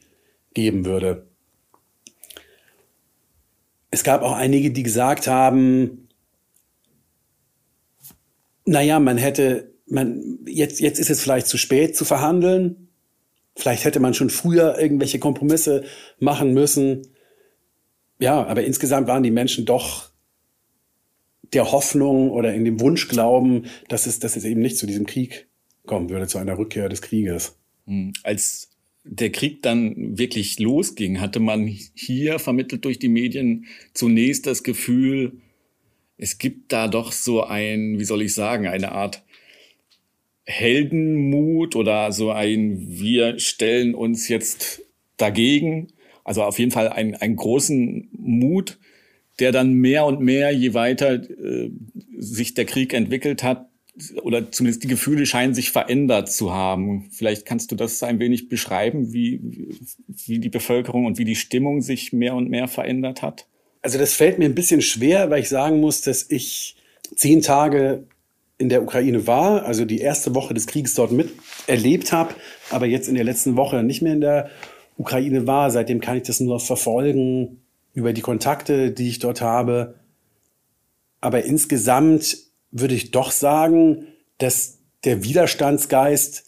geben 0.53 0.85
würde. 0.85 1.27
Es 3.91 4.03
gab 4.03 4.21
auch 4.21 4.33
einige, 4.33 4.71
die 4.71 4.83
gesagt 4.83 5.27
haben, 5.27 6.09
naja, 8.65 8.99
man 8.99 9.17
hätte, 9.17 9.73
man, 9.87 10.39
jetzt, 10.45 10.79
jetzt 10.79 10.99
ist 10.99 11.09
es 11.09 11.21
vielleicht 11.21 11.47
zu 11.47 11.57
spät 11.57 11.95
zu 11.95 12.05
verhandeln. 12.05 12.89
Vielleicht 13.55 13.83
hätte 13.83 13.99
man 13.99 14.13
schon 14.13 14.29
früher 14.29 14.77
irgendwelche 14.79 15.17
Kompromisse 15.19 15.83
machen 16.19 16.53
müssen. 16.53 17.07
Ja, 18.19 18.45
aber 18.45 18.63
insgesamt 18.63 19.07
waren 19.07 19.23
die 19.23 19.31
Menschen 19.31 19.65
doch 19.65 20.09
der 21.53 21.71
Hoffnung 21.71 22.31
oder 22.31 22.53
in 22.53 22.65
dem 22.65 22.79
Wunsch 22.79 23.07
glauben, 23.07 23.65
dass 23.87 24.05
es, 24.05 24.19
dass 24.19 24.35
es 24.35 24.45
eben 24.45 24.61
nicht 24.61 24.77
zu 24.77 24.85
diesem 24.85 25.05
Krieg 25.05 25.47
kommen 25.85 26.09
würde, 26.09 26.27
zu 26.27 26.37
einer 26.37 26.57
Rückkehr 26.57 26.89
des 26.89 27.01
Krieges. 27.01 27.57
Hm, 27.87 28.13
als 28.23 28.69
der 29.03 29.31
Krieg 29.31 29.63
dann 29.63 30.17
wirklich 30.17 30.59
losging, 30.59 31.19
hatte 31.19 31.39
man 31.39 31.65
hier 31.65 32.37
vermittelt 32.37 32.85
durch 32.85 32.99
die 32.99 33.09
Medien 33.09 33.65
zunächst 33.93 34.45
das 34.45 34.63
Gefühl, 34.63 35.39
es 36.17 36.37
gibt 36.37 36.71
da 36.73 36.87
doch 36.87 37.13
so 37.13 37.43
ein, 37.43 37.97
wie 37.97 38.03
soll 38.03 38.21
ich 38.21 38.33
sagen, 38.33 38.67
eine 38.67 38.91
Art 38.91 39.23
Heldenmut 40.45 41.75
oder 41.75 42.11
so 42.11 42.31
ein, 42.31 42.99
wir 42.99 43.39
stellen 43.39 43.95
uns 43.95 44.27
jetzt 44.27 44.81
dagegen. 45.17 45.87
Also 46.29 46.43
auf 46.43 46.59
jeden 46.59 46.69
Fall 46.69 46.89
einen, 46.89 47.15
einen 47.15 47.37
großen 47.37 48.07
Mut, 48.11 48.77
der 49.39 49.51
dann 49.51 49.73
mehr 49.73 50.05
und 50.05 50.21
mehr, 50.21 50.51
je 50.51 50.75
weiter 50.75 51.13
äh, 51.13 51.71
sich 52.19 52.53
der 52.53 52.65
Krieg 52.65 52.93
entwickelt 52.93 53.41
hat, 53.41 53.67
oder 54.21 54.51
zumindest 54.51 54.83
die 54.83 54.87
Gefühle 54.87 55.25
scheinen 55.25 55.55
sich 55.55 55.71
verändert 55.71 56.31
zu 56.31 56.53
haben. 56.53 57.09
Vielleicht 57.09 57.47
kannst 57.47 57.71
du 57.71 57.75
das 57.75 58.03
ein 58.03 58.19
wenig 58.19 58.47
beschreiben, 58.47 59.11
wie, 59.11 59.41
wie 60.07 60.37
die 60.37 60.49
Bevölkerung 60.49 61.07
und 61.07 61.17
wie 61.17 61.25
die 61.25 61.35
Stimmung 61.35 61.81
sich 61.81 62.13
mehr 62.13 62.35
und 62.35 62.47
mehr 62.47 62.67
verändert 62.67 63.23
hat? 63.23 63.47
Also 63.81 63.97
das 63.97 64.13
fällt 64.13 64.37
mir 64.37 64.45
ein 64.45 64.53
bisschen 64.53 64.83
schwer, 64.83 65.31
weil 65.31 65.41
ich 65.41 65.49
sagen 65.49 65.79
muss, 65.79 66.01
dass 66.01 66.27
ich 66.29 66.75
zehn 67.15 67.41
Tage 67.41 68.03
in 68.59 68.69
der 68.69 68.83
Ukraine 68.83 69.25
war, 69.25 69.65
also 69.65 69.83
die 69.83 69.99
erste 69.99 70.35
Woche 70.35 70.53
des 70.53 70.67
Krieges 70.67 70.93
dort 70.93 71.11
miterlebt 71.11 72.11
habe, 72.11 72.35
aber 72.69 72.85
jetzt 72.85 73.09
in 73.09 73.15
der 73.15 73.23
letzten 73.23 73.55
Woche 73.55 73.81
nicht 73.81 74.03
mehr 74.03 74.13
in 74.13 74.21
der 74.21 74.51
Ukraine 74.99 75.47
war. 75.47 75.71
Seitdem 75.71 76.01
kann 76.01 76.17
ich 76.17 76.23
das 76.23 76.39
nur 76.39 76.59
verfolgen 76.59 77.61
über 77.93 78.13
die 78.13 78.21
Kontakte, 78.21 78.91
die 78.91 79.07
ich 79.07 79.19
dort 79.19 79.41
habe. 79.41 79.95
Aber 81.21 81.43
insgesamt 81.43 82.37
würde 82.71 82.95
ich 82.95 83.11
doch 83.11 83.31
sagen, 83.31 84.07
dass 84.37 84.77
der 85.05 85.23
Widerstandsgeist 85.23 86.45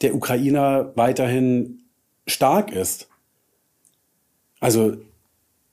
der 0.00 0.14
Ukrainer 0.14 0.92
weiterhin 0.96 1.84
stark 2.26 2.72
ist. 2.72 3.08
Also 4.58 4.96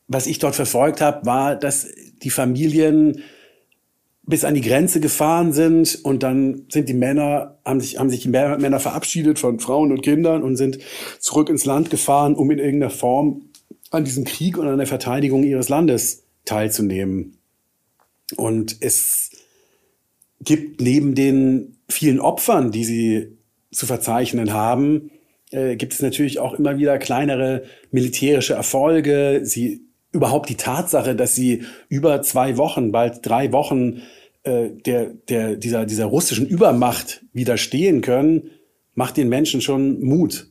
was 0.08 0.28
ich 0.28 0.40
dort 0.40 0.56
verfolgt 0.56 1.02
habe, 1.02 1.26
war, 1.26 1.56
dass 1.56 1.88
die 2.24 2.32
Familien 2.32 3.24
bis 4.30 4.46
an 4.46 4.54
die 4.54 4.62
Grenze 4.62 5.00
gefahren 5.00 5.54
sind 5.54 6.00
und 6.04 6.22
dann 6.22 6.66
sind 6.70 6.88
die 6.88 6.94
Männer, 6.94 7.58
haben 7.66 7.82
sich, 7.82 7.98
haben 7.98 8.12
sich 8.12 8.22
die 8.22 8.30
Männer 8.30 8.80
verabschiedet 8.80 9.40
von 9.40 9.60
Frauen 9.60 9.92
und 9.92 10.04
Kindern 10.04 10.44
und 10.44 10.56
sind 10.56 10.78
zurück 11.20 11.50
ins 11.50 11.66
Land 11.66 11.90
gefahren, 11.90 12.36
um 12.36 12.52
in 12.52 12.60
irgendeiner 12.60 12.92
Form 12.92 13.50
an 13.90 14.06
diesem 14.06 14.26
Krieg 14.26 14.58
und 14.60 14.68
an 14.68 14.78
der 14.78 14.86
Verteidigung 14.86 15.44
ihres 15.44 15.70
Landes 15.70 16.26
teilzunehmen. 16.46 17.38
Und 18.36 18.78
es 18.82 19.32
gibt 20.42 20.80
neben 20.80 21.16
den 21.16 21.78
vielen 21.90 22.20
Opfern, 22.20 22.72
die 22.72 22.86
sie 22.86 23.38
zu 23.72 23.88
verzeichnen 23.88 24.54
haben, 24.54 25.10
äh, 25.50 25.76
gibt 25.76 25.94
es 25.94 26.04
natürlich 26.04 26.38
auch 26.38 26.54
immer 26.54 26.78
wieder 26.78 27.00
kleinere 27.00 27.64
militärische 27.90 28.54
Erfolge. 28.54 29.42
Sie 29.44 29.82
überhaupt 30.12 30.50
die 30.50 30.56
Tatsache, 30.56 31.16
dass 31.16 31.34
sie 31.34 31.64
über 31.88 32.22
zwei 32.22 32.58
Wochen, 32.58 32.92
bald 32.92 33.26
drei 33.26 33.52
Wochen 33.52 34.04
äh, 34.44 34.70
der, 34.70 35.14
der, 35.28 35.56
dieser, 35.56 35.86
dieser 35.86 36.06
russischen 36.06 36.48
Übermacht 36.48 37.26
widerstehen 37.34 38.02
können, 38.02 38.52
macht 38.96 39.18
den 39.18 39.30
Menschen 39.30 39.62
schon 39.62 40.02
Mut. 40.02 40.50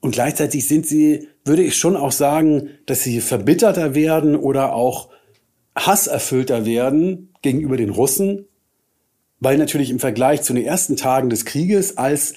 Und 0.00 0.12
gleichzeitig 0.12 0.66
sind 0.68 0.86
sie, 0.86 1.28
würde 1.44 1.62
ich 1.62 1.76
schon 1.76 1.96
auch 1.96 2.12
sagen, 2.12 2.70
dass 2.86 3.02
sie 3.02 3.20
verbitterter 3.20 3.94
werden 3.94 4.36
oder 4.36 4.72
auch 4.72 5.10
hasserfüllter 5.76 6.64
werden 6.64 7.34
gegenüber 7.42 7.76
den 7.76 7.90
Russen, 7.90 8.46
weil 9.40 9.58
natürlich 9.58 9.90
im 9.90 9.98
Vergleich 9.98 10.42
zu 10.42 10.54
den 10.54 10.64
ersten 10.64 10.96
Tagen 10.96 11.28
des 11.28 11.44
Krieges, 11.44 11.98
als 11.98 12.34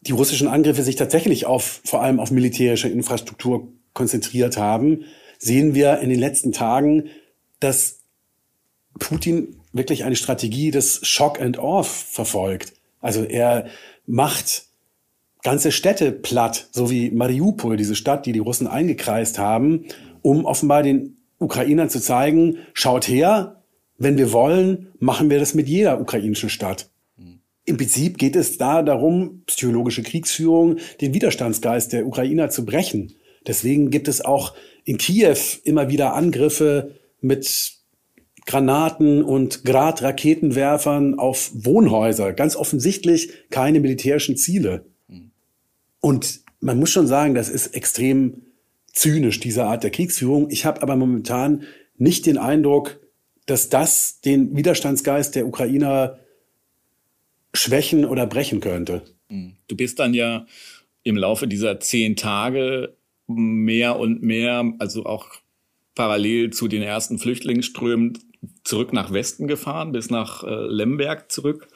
die 0.00 0.12
russischen 0.12 0.48
Angriffe 0.48 0.82
sich 0.82 0.96
tatsächlich 0.96 1.46
auf, 1.46 1.80
vor 1.84 2.02
allem 2.02 2.20
auf 2.20 2.30
militärische 2.30 2.88
Infrastruktur 2.88 3.68
konzentriert 3.92 4.56
haben, 4.56 5.04
sehen 5.38 5.74
wir 5.74 5.98
in 5.98 6.08
den 6.08 6.18
letzten 6.18 6.52
Tagen, 6.52 7.10
dass 7.60 7.95
Putin 8.98 9.56
wirklich 9.72 10.04
eine 10.04 10.16
Strategie 10.16 10.70
des 10.70 11.00
Shock 11.02 11.40
and 11.40 11.58
Awe 11.58 11.84
verfolgt. 11.84 12.72
Also 13.00 13.22
er 13.22 13.66
macht 14.06 14.64
ganze 15.42 15.70
Städte 15.70 16.12
platt, 16.12 16.68
so 16.72 16.90
wie 16.90 17.10
Mariupol, 17.10 17.76
diese 17.76 17.94
Stadt, 17.94 18.26
die 18.26 18.32
die 18.32 18.40
Russen 18.40 18.66
eingekreist 18.66 19.38
haben, 19.38 19.84
um 20.22 20.44
offenbar 20.44 20.82
den 20.82 21.18
Ukrainern 21.38 21.90
zu 21.90 22.00
zeigen, 22.00 22.58
schaut 22.72 23.06
her, 23.06 23.62
wenn 23.98 24.18
wir 24.18 24.32
wollen, 24.32 24.88
machen 24.98 25.30
wir 25.30 25.38
das 25.38 25.54
mit 25.54 25.68
jeder 25.68 26.00
ukrainischen 26.00 26.48
Stadt. 26.48 26.90
Im 27.64 27.76
Prinzip 27.76 28.16
geht 28.16 28.36
es 28.36 28.58
da 28.58 28.82
darum, 28.82 29.42
psychologische 29.46 30.02
Kriegsführung, 30.02 30.76
den 31.00 31.12
Widerstandsgeist 31.14 31.92
der 31.92 32.06
Ukrainer 32.06 32.48
zu 32.48 32.64
brechen. 32.64 33.14
Deswegen 33.46 33.90
gibt 33.90 34.06
es 34.06 34.24
auch 34.24 34.54
in 34.84 34.98
Kiew 34.98 35.36
immer 35.64 35.88
wieder 35.90 36.14
Angriffe 36.14 36.92
mit 37.20 37.75
Granaten 38.46 39.22
und 39.22 39.64
Grad-Raketenwerfern 39.64 41.18
auf 41.18 41.50
Wohnhäuser. 41.52 42.32
Ganz 42.32 42.56
offensichtlich 42.56 43.30
keine 43.50 43.80
militärischen 43.80 44.36
Ziele. 44.36 44.86
Und 46.00 46.40
man 46.60 46.78
muss 46.78 46.90
schon 46.90 47.08
sagen, 47.08 47.34
das 47.34 47.48
ist 47.48 47.74
extrem 47.74 48.42
zynisch, 48.92 49.40
diese 49.40 49.64
Art 49.64 49.82
der 49.82 49.90
Kriegsführung. 49.90 50.48
Ich 50.50 50.64
habe 50.64 50.82
aber 50.82 50.96
momentan 50.96 51.64
nicht 51.96 52.24
den 52.26 52.38
Eindruck, 52.38 53.00
dass 53.46 53.68
das 53.68 54.20
den 54.20 54.56
Widerstandsgeist 54.56 55.34
der 55.34 55.46
Ukrainer 55.46 56.18
schwächen 57.52 58.04
oder 58.04 58.26
brechen 58.26 58.60
könnte. 58.60 59.02
Du 59.66 59.76
bist 59.76 59.98
dann 59.98 60.14
ja 60.14 60.46
im 61.02 61.16
Laufe 61.16 61.48
dieser 61.48 61.80
zehn 61.80 62.16
Tage 62.16 62.94
mehr 63.26 63.98
und 63.98 64.22
mehr, 64.22 64.72
also 64.78 65.04
auch 65.04 65.28
parallel 65.94 66.50
zu 66.50 66.68
den 66.68 66.82
ersten 66.82 67.18
Flüchtlingsströmen 67.18 68.18
zurück 68.66 68.92
nach 68.92 69.12
Westen 69.12 69.46
gefahren, 69.46 69.92
bis 69.92 70.10
nach 70.10 70.42
äh, 70.42 70.66
Lemberg 70.66 71.30
zurück. 71.30 71.68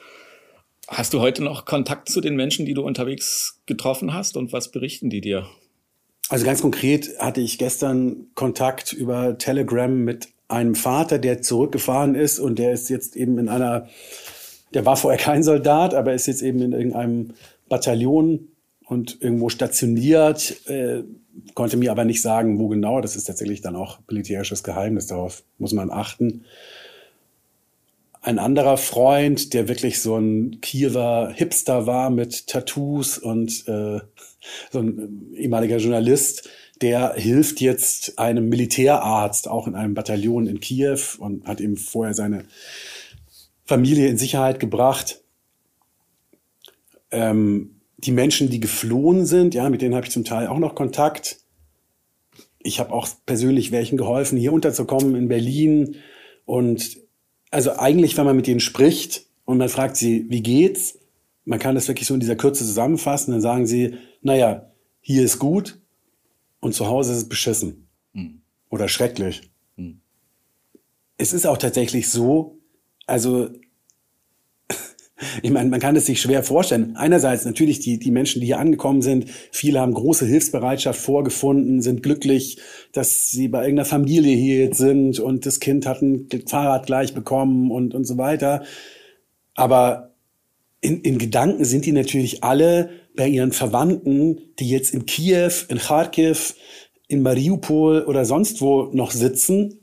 Hast 0.87 1.13
du 1.13 1.21
heute 1.21 1.43
noch 1.43 1.65
Kontakt 1.65 2.09
zu 2.09 2.19
den 2.19 2.35
Menschen, 2.35 2.65
die 2.65 2.73
du 2.73 2.83
unterwegs 2.83 3.61
getroffen 3.65 4.13
hast 4.13 4.35
und 4.35 4.51
was 4.51 4.71
berichten 4.71 5.09
die 5.09 5.21
dir? 5.21 5.47
Also 6.29 6.45
ganz 6.45 6.61
konkret 6.61 7.17
hatte 7.19 7.41
ich 7.41 7.57
gestern 7.57 8.27
Kontakt 8.35 8.93
über 8.93 9.37
Telegram 9.37 9.93
mit 9.93 10.29
einem 10.49 10.75
Vater, 10.75 11.17
der 11.17 11.41
zurückgefahren 11.41 12.15
ist 12.15 12.39
und 12.39 12.59
der 12.59 12.73
ist 12.73 12.89
jetzt 12.89 13.15
eben 13.15 13.37
in 13.37 13.47
einer, 13.47 13.87
der 14.73 14.85
war 14.85 14.97
vorher 14.97 15.19
kein 15.19 15.43
Soldat, 15.43 15.93
aber 15.93 16.13
ist 16.13 16.27
jetzt 16.27 16.41
eben 16.41 16.61
in 16.61 16.73
irgendeinem 16.73 17.33
Bataillon 17.69 18.49
und 18.85 19.21
irgendwo 19.21 19.47
stationiert, 19.47 20.67
äh, 20.67 21.03
konnte 21.53 21.77
mir 21.77 21.91
aber 21.91 22.03
nicht 22.03 22.21
sagen, 22.21 22.59
wo 22.59 22.67
genau. 22.67 22.99
Das 22.99 23.15
ist 23.15 23.25
tatsächlich 23.25 23.61
dann 23.61 23.77
auch 23.77 23.99
militärisches 24.09 24.63
Geheimnis, 24.63 25.07
darauf 25.07 25.43
muss 25.57 25.71
man 25.71 25.89
achten. 25.89 26.43
Ein 28.23 28.37
anderer 28.37 28.77
Freund, 28.77 29.53
der 29.55 29.67
wirklich 29.67 29.99
so 29.99 30.15
ein 30.15 30.61
Kiewer 30.61 31.33
Hipster 31.35 31.87
war 31.87 32.11
mit 32.11 32.45
Tattoos 32.45 33.17
und 33.17 33.67
äh, 33.67 33.99
so 34.71 34.79
ein 34.79 35.33
ehemaliger 35.35 35.77
Journalist, 35.77 36.47
der 36.81 37.15
hilft 37.15 37.61
jetzt 37.61 38.19
einem 38.19 38.47
Militärarzt, 38.47 39.47
auch 39.47 39.67
in 39.67 39.73
einem 39.73 39.95
Bataillon 39.95 40.45
in 40.45 40.59
Kiew 40.59 40.99
und 41.17 41.47
hat 41.47 41.59
ihm 41.59 41.77
vorher 41.77 42.13
seine 42.13 42.45
Familie 43.65 44.07
in 44.07 44.17
Sicherheit 44.19 44.59
gebracht. 44.59 45.23
Ähm, 47.09 47.81
die 47.97 48.11
Menschen, 48.11 48.51
die 48.51 48.59
geflohen 48.59 49.25
sind, 49.25 49.55
ja, 49.55 49.67
mit 49.69 49.81
denen 49.81 49.95
habe 49.95 50.05
ich 50.05 50.11
zum 50.11 50.25
Teil 50.25 50.45
auch 50.47 50.59
noch 50.59 50.75
Kontakt. 50.75 51.37
Ich 52.59 52.79
habe 52.79 52.93
auch 52.93 53.07
persönlich 53.25 53.71
welchen 53.71 53.97
geholfen, 53.97 54.37
hier 54.37 54.53
unterzukommen 54.53 55.15
in 55.15 55.27
Berlin. 55.27 55.95
Und 56.45 57.00
also 57.51 57.77
eigentlich, 57.77 58.17
wenn 58.17 58.25
man 58.25 58.35
mit 58.35 58.47
denen 58.47 58.61
spricht 58.61 59.25
und 59.45 59.57
man 59.57 59.69
fragt 59.69 59.97
sie, 59.97 60.25
wie 60.29 60.41
geht's, 60.41 60.97
man 61.45 61.59
kann 61.59 61.75
das 61.75 61.87
wirklich 61.87 62.07
so 62.07 62.13
in 62.13 62.19
dieser 62.19 62.35
Kürze 62.35 62.65
zusammenfassen, 62.65 63.31
dann 63.31 63.41
sagen 63.41 63.67
sie, 63.67 63.95
naja, 64.21 64.71
hier 65.01 65.23
ist 65.23 65.37
gut 65.37 65.79
und 66.61 66.73
zu 66.73 66.87
Hause 66.87 67.11
ist 67.11 67.17
es 67.17 67.29
beschissen. 67.29 67.87
Mhm. 68.13 68.41
Oder 68.69 68.87
schrecklich. 68.87 69.51
Mhm. 69.75 69.99
es 71.17 71.33
ist 71.33 71.45
auch 71.45 71.57
tatsächlich 71.57 72.09
so, 72.09 72.57
also 73.05 73.49
ich 75.41 75.51
meine, 75.51 75.69
man 75.69 75.79
kann 75.79 75.95
es 75.95 76.05
sich 76.05 76.21
schwer 76.21 76.43
vorstellen. 76.43 76.95
Einerseits 76.95 77.45
natürlich 77.45 77.79
die, 77.79 77.99
die 77.99 78.11
Menschen, 78.11 78.39
die 78.39 78.47
hier 78.47 78.59
angekommen 78.59 79.01
sind, 79.01 79.25
viele 79.51 79.79
haben 79.79 79.93
große 79.93 80.25
Hilfsbereitschaft 80.25 80.99
vorgefunden, 80.99 81.81
sind 81.81 82.03
glücklich, 82.03 82.59
dass 82.91 83.29
sie 83.29 83.47
bei 83.47 83.61
irgendeiner 83.61 83.85
Familie 83.85 84.35
hier 84.35 84.57
jetzt 84.65 84.77
sind 84.77 85.19
und 85.19 85.45
das 85.45 85.59
Kind 85.59 85.85
hat 85.85 86.01
ein 86.01 86.27
Fahrrad 86.47 86.85
gleich 86.85 87.13
bekommen 87.13 87.71
und, 87.71 87.93
und 87.93 88.05
so 88.05 88.17
weiter. 88.17 88.63
Aber 89.55 90.13
in, 90.81 91.01
in 91.01 91.17
Gedanken 91.17 91.65
sind 91.65 91.85
die 91.85 91.91
natürlich 91.91 92.43
alle 92.43 92.89
bei 93.15 93.27
ihren 93.27 93.51
Verwandten, 93.51 94.39
die 94.59 94.69
jetzt 94.69 94.93
in 94.93 95.05
Kiew, 95.05 95.51
in 95.69 95.77
Kharkiv, 95.77 96.55
in 97.07 97.21
Mariupol 97.21 98.03
oder 98.03 98.25
sonst 98.25 98.61
wo 98.61 98.83
noch 98.93 99.11
sitzen 99.11 99.79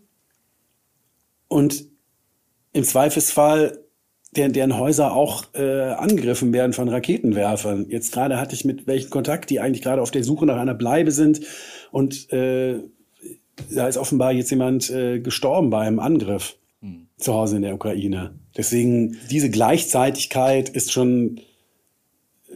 und 1.47 1.87
im 2.73 2.85
Zweifelsfall 2.85 3.85
deren, 4.37 4.53
deren 4.53 4.79
Häuser 4.79 5.13
auch 5.13 5.45
äh, 5.55 5.91
angegriffen 5.91 6.53
werden 6.53 6.73
von 6.73 6.89
Raketenwerfern. 6.89 7.87
Jetzt 7.89 8.13
gerade 8.13 8.39
hatte 8.39 8.55
ich 8.55 8.65
mit 8.65 8.87
welchen 8.87 9.11
Kontakt, 9.11 9.51
die 9.51 9.61
eigentlich 9.61 9.83
gerade 9.83 10.03
auf 10.03 10.11
der 10.11 10.25
Suche 10.25 10.47
nach 10.47 10.59
einer 10.59 10.75
Bleibe 10.75 11.11
sind 11.11 11.41
und 11.91 12.33
äh, 12.33 12.81
da 13.71 13.89
ist 13.89 13.97
offenbar 13.97 14.33
jetzt 14.33 14.51
jemand 14.51 14.91
äh, 14.91 15.19
gestorben 15.19 15.71
bei 15.71 15.81
einem 15.81 15.99
Angriff 15.99 16.57
hm. 16.81 17.09
zu 17.17 17.35
Hause 17.35 17.57
in 17.57 17.63
der 17.63 17.75
Ukraine. 17.75 18.35
Deswegen 18.57 19.17
diese 19.31 19.51
Gleichzeitigkeit 19.51 20.69
ist 20.69 20.93
schon 20.93 21.41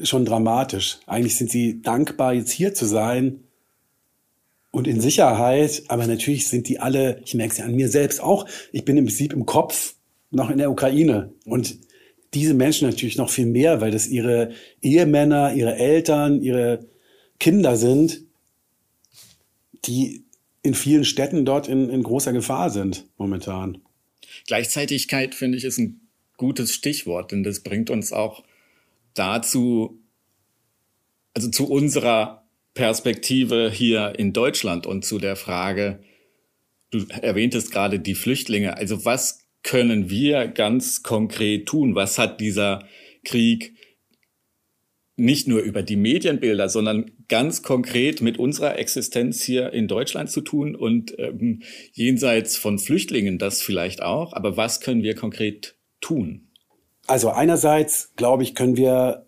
schon 0.03 0.25
dramatisch. 0.25 0.99
Eigentlich 1.07 1.37
sind 1.37 1.51
sie 1.51 1.83
dankbar, 1.83 2.35
jetzt 2.35 2.51
hier 2.51 2.75
zu 2.75 2.87
sein 2.87 3.41
und 4.71 4.87
in 4.87 5.01
Sicherheit, 5.01 5.83
aber 5.89 6.07
natürlich 6.07 6.49
sind 6.49 6.69
die 6.69 6.81
alle, 6.81 7.21
ich 7.25 7.35
merke 7.35 7.53
es 7.53 7.59
ja 7.59 7.67
an 7.67 7.75
mir 7.75 7.89
selbst 7.89 8.21
auch, 8.23 8.47
ich 8.73 8.85
bin 8.85 8.97
im 8.97 9.05
Prinzip 9.05 9.33
im 9.33 9.47
Kopf 9.47 9.95
noch 10.33 10.51
in 10.51 10.59
der 10.59 10.71
Ukraine. 10.71 11.33
Und 11.45 11.79
diese 12.35 12.55
Menschen 12.55 12.89
natürlich 12.89 13.17
noch 13.17 13.31
viel 13.31 13.47
mehr, 13.47 13.81
weil 13.81 13.91
das 13.91 14.09
ihre 14.09 14.53
Ehemänner, 14.81 15.55
ihre 15.55 15.77
Eltern, 15.77 16.43
ihre 16.43 16.87
Kinder 17.39 17.77
sind, 17.77 18.23
die 19.85 20.25
in 20.63 20.75
vielen 20.75 21.05
Städten 21.05 21.45
dort 21.45 21.69
in, 21.69 21.91
in 21.91 22.03
großer 22.03 22.33
Gefahr 22.33 22.71
sind 22.71 23.05
momentan. 23.19 23.79
Gleichzeitigkeit, 24.47 25.35
finde 25.35 25.59
ich, 25.59 25.65
ist 25.65 25.79
ein 25.79 26.01
gutes 26.37 26.73
Stichwort, 26.73 27.33
denn 27.33 27.43
das 27.43 27.61
bringt 27.61 27.91
uns 27.91 28.13
auch 28.13 28.45
dazu, 29.15 30.01
also 31.35 31.51
zu 31.51 31.69
unserer 31.69 32.47
Perspektive 32.75 33.71
hier 33.71 34.15
in 34.19 34.33
Deutschland 34.33 34.87
und 34.87 35.05
zu 35.05 35.19
der 35.19 35.37
Frage, 35.37 36.03
du 36.91 37.07
erwähntest 37.21 37.71
gerade 37.71 37.99
die 38.01 38.15
Flüchtlinge, 38.15 38.77
also 38.77 39.05
was 39.05 39.42
können 39.63 40.11
wir 40.11 40.49
ganz 40.49 41.03
konkret 41.03 41.67
tun? 41.67 41.95
Was 41.95 42.19
hat 42.19 42.41
dieser 42.41 42.87
Krieg 43.25 43.75
nicht 45.17 45.47
nur 45.47 45.61
über 45.61 45.83
die 45.83 45.97
Medienbilder, 45.97 46.69
sondern 46.69 47.11
ganz 47.29 47.63
konkret 47.63 48.23
mit 48.23 48.39
unserer 48.39 48.79
Existenz 48.79 49.43
hier 49.43 49.73
in 49.73 49.87
Deutschland 49.87 50.31
zu 50.31 50.41
tun 50.41 50.75
und 50.75 51.17
ähm, 51.19 51.63
jenseits 51.93 52.57
von 52.57 52.79
Flüchtlingen 52.79 53.39
das 53.39 53.63
vielleicht 53.63 54.03
auch. 54.03 54.33
Aber 54.33 54.57
was 54.57 54.81
können 54.81 55.03
wir 55.03 55.15
konkret 55.15 55.77
tun? 56.01 56.49
Also 57.07 57.31
einerseits, 57.31 58.13
glaube 58.17 58.43
ich, 58.43 58.55
können 58.55 58.77
wir 58.77 59.27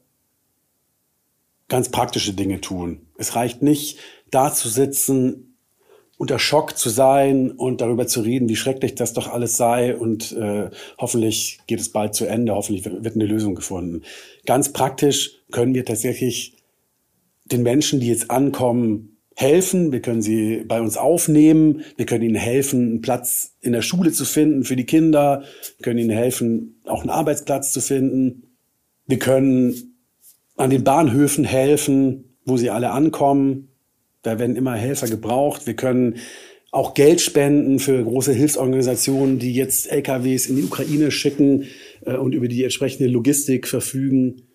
ganz 1.69 1.91
praktische 1.91 2.33
Dinge 2.33 2.61
tun. 2.61 3.07
Es 3.19 3.37
reicht 3.37 3.63
nicht, 3.63 3.99
da 4.31 4.53
zu 4.53 4.69
sitzen, 4.69 5.54
unter 6.17 6.39
Schock 6.39 6.79
zu 6.79 6.91
sein 6.91 7.51
und 7.51 7.81
darüber 7.81 8.07
zu 8.07 8.21
reden, 8.21 8.49
wie 8.49 8.57
schrecklich 8.57 8.95
das 8.95 9.13
doch 9.13 9.29
alles 9.29 9.57
sei 9.57 9.97
und 9.97 10.33
äh, 10.33 10.71
hoffentlich 10.99 11.59
geht 11.67 11.81
es 11.81 11.91
bald 11.91 12.15
zu 12.15 12.27
Ende, 12.27 12.55
hoffentlich 12.55 12.85
wird 12.85 13.15
eine 13.15 13.27
Lösung 13.27 13.55
gefunden. 13.55 14.03
Ganz 14.47 14.73
praktisch 14.73 15.43
können 15.51 15.75
wir 15.75 15.85
tatsächlich 15.85 16.57
den 17.45 17.63
Menschen, 17.63 18.01
die 18.01 18.09
jetzt 18.09 18.31
ankommen, 18.31 19.15
helfen. 19.37 19.93
Wir 19.93 20.01
können 20.01 20.23
sie 20.23 20.65
bei 20.67 20.81
uns 20.81 20.97
aufnehmen. 20.97 21.83
Wir 21.97 22.07
können 22.07 22.25
ihnen 22.25 22.37
helfen, 22.37 22.83
einen 22.83 23.01
Platz 23.03 23.57
in 23.61 23.73
der 23.73 23.83
Schule 23.83 24.13
zu 24.13 24.25
finden 24.25 24.65
für 24.65 24.77
die 24.77 24.87
Kinder. 24.87 25.43
Wir 25.77 25.83
können 25.83 25.99
ihnen 25.99 26.11
helfen, 26.11 26.81
auch 26.87 27.01
einen 27.01 27.11
Arbeitsplatz 27.11 27.73
zu 27.73 27.81
finden. 27.81 28.55
Wir 29.07 29.19
können 29.19 29.97
an 30.57 30.71
den 30.71 30.85
Bahnhöfen 30.85 31.45
helfen, 31.45 32.37
wo 32.45 32.57
sie 32.57 32.71
alle 32.71 32.93
ankommen. 32.93 33.69
Da 34.25 34.39
werden 34.39 34.57
immer 34.57 34.75
Helfer 34.75 35.07
gebraucht. 35.07 35.67
Wir 35.67 35.75
können 35.75 36.17
auch 36.73 36.95
Geld 36.95 37.21
spenden 37.21 37.79
für 37.79 38.03
große 38.03 38.33
Hilfsorganisationen, 38.33 39.39
die 39.39 39.55
jetzt 39.55 39.93
LKWs 39.93 40.47
in 40.47 40.57
die 40.57 40.65
Ukraine 40.65 41.13
schicken 41.13 41.67
äh, 42.05 42.17
und 42.17 42.35
über 42.35 42.49
die 42.49 42.65
entsprechende 42.65 43.09
Logistik 43.09 43.69
verfügen. 43.69 44.49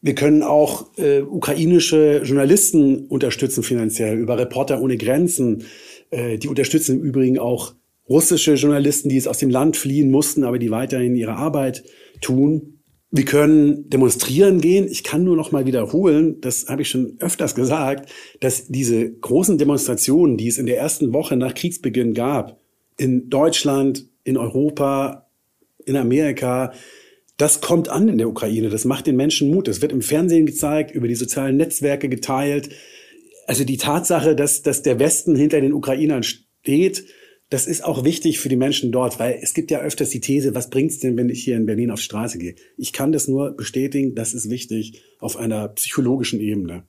Wir 0.00 0.16
können 0.16 0.42
auch 0.42 0.98
äh, 0.98 1.20
ukrainische 1.20 2.22
Journalisten 2.24 3.06
unterstützen 3.06 3.62
finanziell 3.62 4.18
über 4.18 4.36
Reporter 4.36 4.82
ohne 4.82 4.96
Grenzen. 4.96 5.64
Äh, 6.10 6.38
die 6.38 6.48
unterstützen 6.48 6.98
im 6.98 7.04
Übrigen 7.04 7.38
auch 7.38 7.74
russische 8.08 8.54
Journalisten, 8.54 9.08
die 9.08 9.14
jetzt 9.14 9.28
aus 9.28 9.38
dem 9.38 9.50
Land 9.50 9.76
fliehen 9.76 10.10
mussten, 10.10 10.42
aber 10.42 10.58
die 10.58 10.72
weiterhin 10.72 11.14
ihre 11.14 11.34
Arbeit 11.34 11.84
tun. 12.20 12.81
Wir 13.14 13.26
können 13.26 13.90
demonstrieren 13.90 14.62
gehen. 14.62 14.88
Ich 14.90 15.04
kann 15.04 15.22
nur 15.22 15.36
noch 15.36 15.52
mal 15.52 15.66
wiederholen, 15.66 16.40
das 16.40 16.68
habe 16.68 16.80
ich 16.80 16.88
schon 16.88 17.16
öfters 17.18 17.54
gesagt, 17.54 18.10
dass 18.40 18.68
diese 18.68 19.12
großen 19.12 19.58
Demonstrationen, 19.58 20.38
die 20.38 20.48
es 20.48 20.56
in 20.56 20.64
der 20.64 20.78
ersten 20.78 21.12
Woche 21.12 21.36
nach 21.36 21.52
Kriegsbeginn 21.52 22.14
gab, 22.14 22.58
in 22.96 23.28
Deutschland, 23.28 24.06
in 24.24 24.38
Europa, 24.38 25.26
in 25.84 25.96
Amerika, 25.96 26.72
das 27.36 27.60
kommt 27.60 27.90
an 27.90 28.08
in 28.08 28.16
der 28.16 28.30
Ukraine. 28.30 28.70
Das 28.70 28.86
macht 28.86 29.06
den 29.06 29.16
Menschen 29.16 29.50
Mut. 29.50 29.68
Das 29.68 29.82
wird 29.82 29.92
im 29.92 30.00
Fernsehen 30.00 30.46
gezeigt, 30.46 30.90
über 30.92 31.06
die 31.06 31.14
sozialen 31.14 31.58
Netzwerke 31.58 32.08
geteilt. 32.08 32.70
Also 33.46 33.64
die 33.64 33.76
Tatsache, 33.76 34.34
dass, 34.34 34.62
dass 34.62 34.80
der 34.80 34.98
Westen 34.98 35.36
hinter 35.36 35.60
den 35.60 35.74
Ukrainern 35.74 36.22
steht, 36.22 37.04
das 37.52 37.66
ist 37.66 37.84
auch 37.84 38.02
wichtig 38.02 38.40
für 38.40 38.48
die 38.48 38.56
Menschen 38.56 38.92
dort, 38.92 39.18
weil 39.18 39.38
es 39.42 39.52
gibt 39.52 39.70
ja 39.70 39.80
öfters 39.80 40.08
die 40.08 40.20
These, 40.20 40.54
was 40.54 40.70
bringt's 40.70 41.00
denn, 41.00 41.18
wenn 41.18 41.28
ich 41.28 41.44
hier 41.44 41.54
in 41.56 41.66
Berlin 41.66 41.90
auf 41.90 41.98
die 41.98 42.04
Straße 42.04 42.38
gehe? 42.38 42.54
Ich 42.78 42.94
kann 42.94 43.12
das 43.12 43.28
nur 43.28 43.50
bestätigen, 43.50 44.14
das 44.14 44.32
ist 44.32 44.48
wichtig 44.48 45.02
auf 45.18 45.36
einer 45.36 45.68
psychologischen 45.68 46.40
Ebene. 46.40 46.84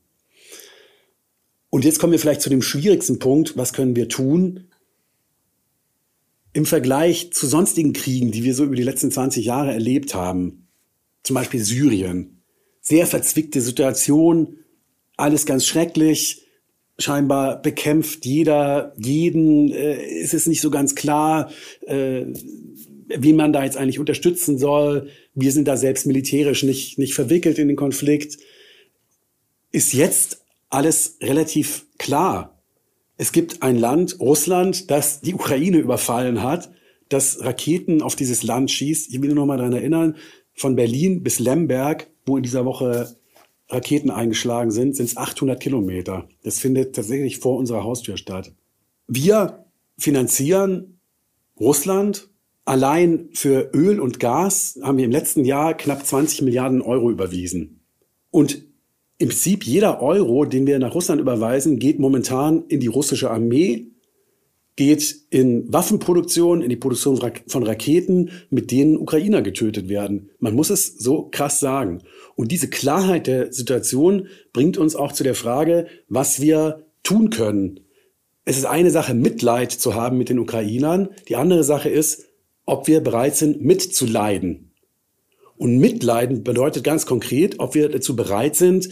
Und 1.70 1.84
jetzt 1.84 2.00
kommen 2.00 2.14
wir 2.14 2.20
vielleicht 2.20 2.40
zu 2.40 2.50
dem 2.50 2.62
schwierigsten 2.62 3.20
Punkt, 3.20 3.58
was 3.58 3.74
können 3.74 3.98
wir 3.98 4.08
tun? 4.08 4.70
Im 6.54 6.66
Vergleich 6.66 7.34
zu 7.34 7.46
sonstigen 7.46 7.92
Kriegen, 7.92 8.32
die 8.32 8.46
wir 8.46 8.56
so 8.56 8.64
über 8.64 8.76
die 8.76 8.84
letzten 8.84 9.12
20 9.12 9.44
Jahre 9.44 9.74
erlebt 9.74 10.16
haben, 10.16 10.70
zum 11.24 11.34
Beispiel 11.34 11.62
Syrien, 11.62 12.42
sehr 12.80 13.06
verzwickte 13.06 13.60
Situation, 13.60 14.60
alles 15.18 15.46
ganz 15.46 15.66
schrecklich, 15.66 16.43
scheinbar 16.98 17.62
bekämpft 17.62 18.26
jeder 18.26 18.94
jeden. 18.98 19.72
Äh, 19.72 20.06
ist 20.06 20.34
es 20.34 20.48
nicht 20.48 20.62
so 20.62 20.70
ganz 20.70 20.96
klar, 20.96 21.52
äh, 21.86 22.26
wie 23.08 23.34
man 23.34 23.54
da 23.54 23.64
jetzt 23.64 23.78
eigentlich 23.78 24.00
unterstützen 24.00 24.58
soll. 24.58 25.10
Wir 25.34 25.52
sind 25.52 25.68
da 25.68 25.78
selbst 25.78 26.06
militärisch 26.06 26.64
nicht, 26.64 26.98
nicht 26.98 27.14
verwickelt 27.14 27.60
in 27.60 27.68
den 27.68 27.78
Konflikt. 27.78 28.38
Ist 29.72 29.94
jetzt 29.94 30.44
alles 30.70 31.18
relativ 31.22 31.86
klar. 31.98 32.62
Es 33.18 33.32
gibt 33.32 33.62
ein 33.62 33.78
Land, 33.78 34.20
Russland, 34.20 34.90
das 34.90 35.22
die 35.22 35.36
Ukraine 35.36 35.78
überfallen 35.78 36.42
hat, 36.42 36.72
das 37.10 37.42
Raketen 37.42 38.02
auf 38.02 38.16
dieses 38.16 38.44
Land 38.44 38.72
schießt. 38.72 39.14
Ich 39.14 39.22
will 39.22 39.30
nur 39.30 39.36
noch 39.36 39.46
mal 39.46 39.58
daran 39.58 39.74
erinnern, 39.74 40.16
von 40.56 40.76
Berlin 40.76 41.24
bis 41.24 41.40
Lemberg, 41.40 42.08
wo 42.26 42.38
in 42.38 42.44
dieser 42.44 42.66
Woche 42.66 43.16
Raketen 43.74 44.12
eingeschlagen 44.12 44.72
sind, 44.72 44.96
sind 44.96 45.08
es 45.08 45.18
800 45.18 45.60
Kilometer. 45.60 46.28
Das 46.44 46.60
findet 46.60 46.96
tatsächlich 46.96 47.40
vor 47.40 47.58
unserer 47.58 47.84
Haustür 47.84 48.18
statt. 48.18 48.54
Wir 49.08 49.66
finanzieren 49.98 51.00
Russland. 51.60 52.30
Allein 52.66 53.30
für 53.34 53.72
Öl 53.74 54.00
und 54.00 54.22
Gas 54.22 54.80
haben 54.82 54.98
wir 54.98 55.06
im 55.06 55.12
letzten 55.12 55.44
Jahr 55.44 55.76
knapp 55.76 56.06
20 56.06 56.44
Milliarden 56.44 56.82
Euro 56.82 57.12
überwiesen. 57.12 57.82
Und 58.32 58.64
im 59.18 59.30
Prinzip 59.30 59.66
jeder 59.66 60.02
Euro, 60.02 60.46
den 60.46 60.66
wir 60.66 60.80
nach 60.80 60.96
Russland 60.96 61.20
überweisen, 61.20 61.78
geht 61.78 62.00
momentan 62.00 62.64
in 62.68 62.80
die 62.80 62.88
russische 62.88 63.32
Armee, 63.32 63.93
geht 64.76 65.16
in 65.30 65.72
Waffenproduktion, 65.72 66.62
in 66.62 66.70
die 66.70 66.76
Produktion 66.76 67.20
von 67.48 67.64
Raketen, 67.64 68.32
mit 68.50 68.72
denen 68.72 68.98
Ukrainer 68.98 69.42
getötet 69.42 69.88
werden. 69.88 70.32
Man 70.40 70.56
muss 70.56 70.70
es 70.70 70.98
so 70.98 71.30
krass 71.30 71.60
sagen. 71.60 72.00
Und 72.36 72.52
diese 72.52 72.70
Klarheit 72.70 73.28
der 73.28 73.54
Situation 73.54 74.28
bringt 74.52 74.78
uns 74.78 74.96
auch 74.96 75.12
zu 75.12 75.24
der 75.24 75.36
Frage, 75.36 75.88
was 76.10 76.42
wir 76.42 76.86
tun 77.04 77.30
können. 77.30 77.82
Es 78.46 78.58
ist 78.58 78.66
eine 78.66 78.90
Sache, 78.90 79.14
Mitleid 79.14 79.72
zu 79.72 79.94
haben 79.94 80.18
mit 80.18 80.30
den 80.30 80.40
Ukrainern. 80.40 81.10
Die 81.28 81.36
andere 81.36 81.64
Sache 81.64 81.90
ist, 81.90 82.26
ob 82.66 82.88
wir 82.88 83.02
bereit 83.02 83.36
sind, 83.36 83.62
mitzuleiden. 83.62 84.72
Und 85.56 85.78
mitleiden 85.78 86.44
bedeutet 86.44 86.84
ganz 86.84 87.06
konkret, 87.06 87.60
ob 87.60 87.76
wir 87.76 87.90
dazu 87.90 88.16
bereit 88.16 88.56
sind, 88.56 88.90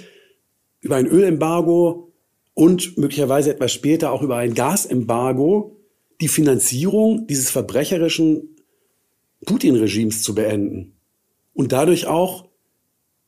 über 0.80 0.96
ein 0.96 1.08
Ölembargo 1.08 2.11
und 2.54 2.98
möglicherweise 2.98 3.52
etwas 3.52 3.72
später 3.72 4.12
auch 4.12 4.22
über 4.22 4.38
ein 4.38 4.54
Gasembargo 4.54 5.78
die 6.20 6.28
Finanzierung 6.28 7.28
dieses 7.28 7.50
verbrecherischen 7.50 8.56
Putin-Regimes 9.46 10.22
zu 10.22 10.36
beenden 10.36 10.94
und 11.54 11.72
dadurch 11.72 12.08
auch 12.08 12.50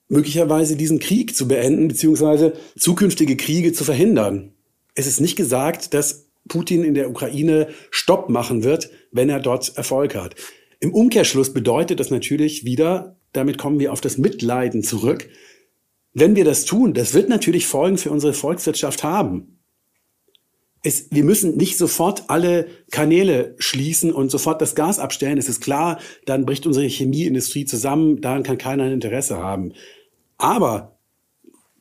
möglicherweise 0.07 0.75
diesen 0.75 0.99
Krieg 0.99 1.35
zu 1.35 1.47
beenden, 1.47 1.87
beziehungsweise 1.87 2.53
zukünftige 2.77 3.35
Kriege 3.35 3.73
zu 3.73 3.83
verhindern. 3.83 4.53
Es 4.95 5.07
ist 5.07 5.21
nicht 5.21 5.35
gesagt, 5.35 5.93
dass 5.93 6.27
Putin 6.47 6.83
in 6.83 6.93
der 6.93 7.09
Ukraine 7.09 7.69
Stopp 7.89 8.29
machen 8.29 8.63
wird, 8.63 8.89
wenn 9.11 9.29
er 9.29 9.39
dort 9.39 9.75
Erfolg 9.75 10.15
hat. 10.15 10.35
Im 10.79 10.93
Umkehrschluss 10.93 11.53
bedeutet 11.53 11.99
das 11.99 12.11
natürlich 12.11 12.65
wieder, 12.65 13.15
damit 13.31 13.57
kommen 13.57 13.79
wir 13.79 13.91
auf 13.91 14.01
das 14.01 14.17
Mitleiden 14.17 14.83
zurück. 14.83 15.29
Wenn 16.13 16.35
wir 16.35 16.45
das 16.45 16.65
tun, 16.65 16.93
das 16.93 17.13
wird 17.13 17.27
natürlich 17.29 17.65
Folgen 17.65 17.97
für 17.97 18.11
unsere 18.11 18.33
Volkswirtschaft 18.33 19.03
haben. 19.03 19.59
Es, 20.83 21.07
wir 21.11 21.23
müssen 21.23 21.55
nicht 21.55 21.77
sofort 21.77 22.25
alle 22.27 22.67
Kanäle 22.91 23.55
schließen 23.57 24.11
und 24.11 24.29
sofort 24.29 24.61
das 24.61 24.75
Gas 24.75 24.99
abstellen. 24.99 25.37
Es 25.37 25.49
ist 25.49 25.61
klar, 25.61 25.99
dann 26.25 26.45
bricht 26.45 26.67
unsere 26.67 26.85
Chemieindustrie 26.85 27.65
zusammen. 27.65 28.21
Daran 28.21 28.43
kann 28.43 28.57
keiner 28.57 28.83
ein 28.83 28.91
Interesse 28.91 29.37
haben. 29.37 29.73
Aber 30.37 30.97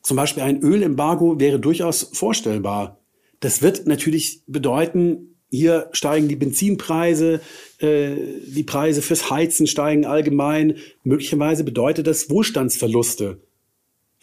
zum 0.01 0.17
Beispiel 0.17 0.43
ein 0.43 0.61
Ölembargo 0.61 1.39
wäre 1.39 1.59
durchaus 1.59 2.09
vorstellbar. 2.13 2.99
Das 3.41 3.61
wird 3.61 3.87
natürlich 3.87 4.41
bedeuten, 4.47 5.35
hier 5.49 5.89
steigen 5.91 6.29
die 6.29 6.35
Benzinpreise, 6.35 7.41
äh, 7.79 8.15
die 8.47 8.63
Preise 8.63 9.01
fürs 9.01 9.29
Heizen 9.29 9.67
steigen 9.67 10.05
allgemein. 10.05 10.77
Möglicherweise 11.03 11.63
bedeutet 11.63 12.07
das 12.07 12.29
Wohlstandsverluste 12.29 13.41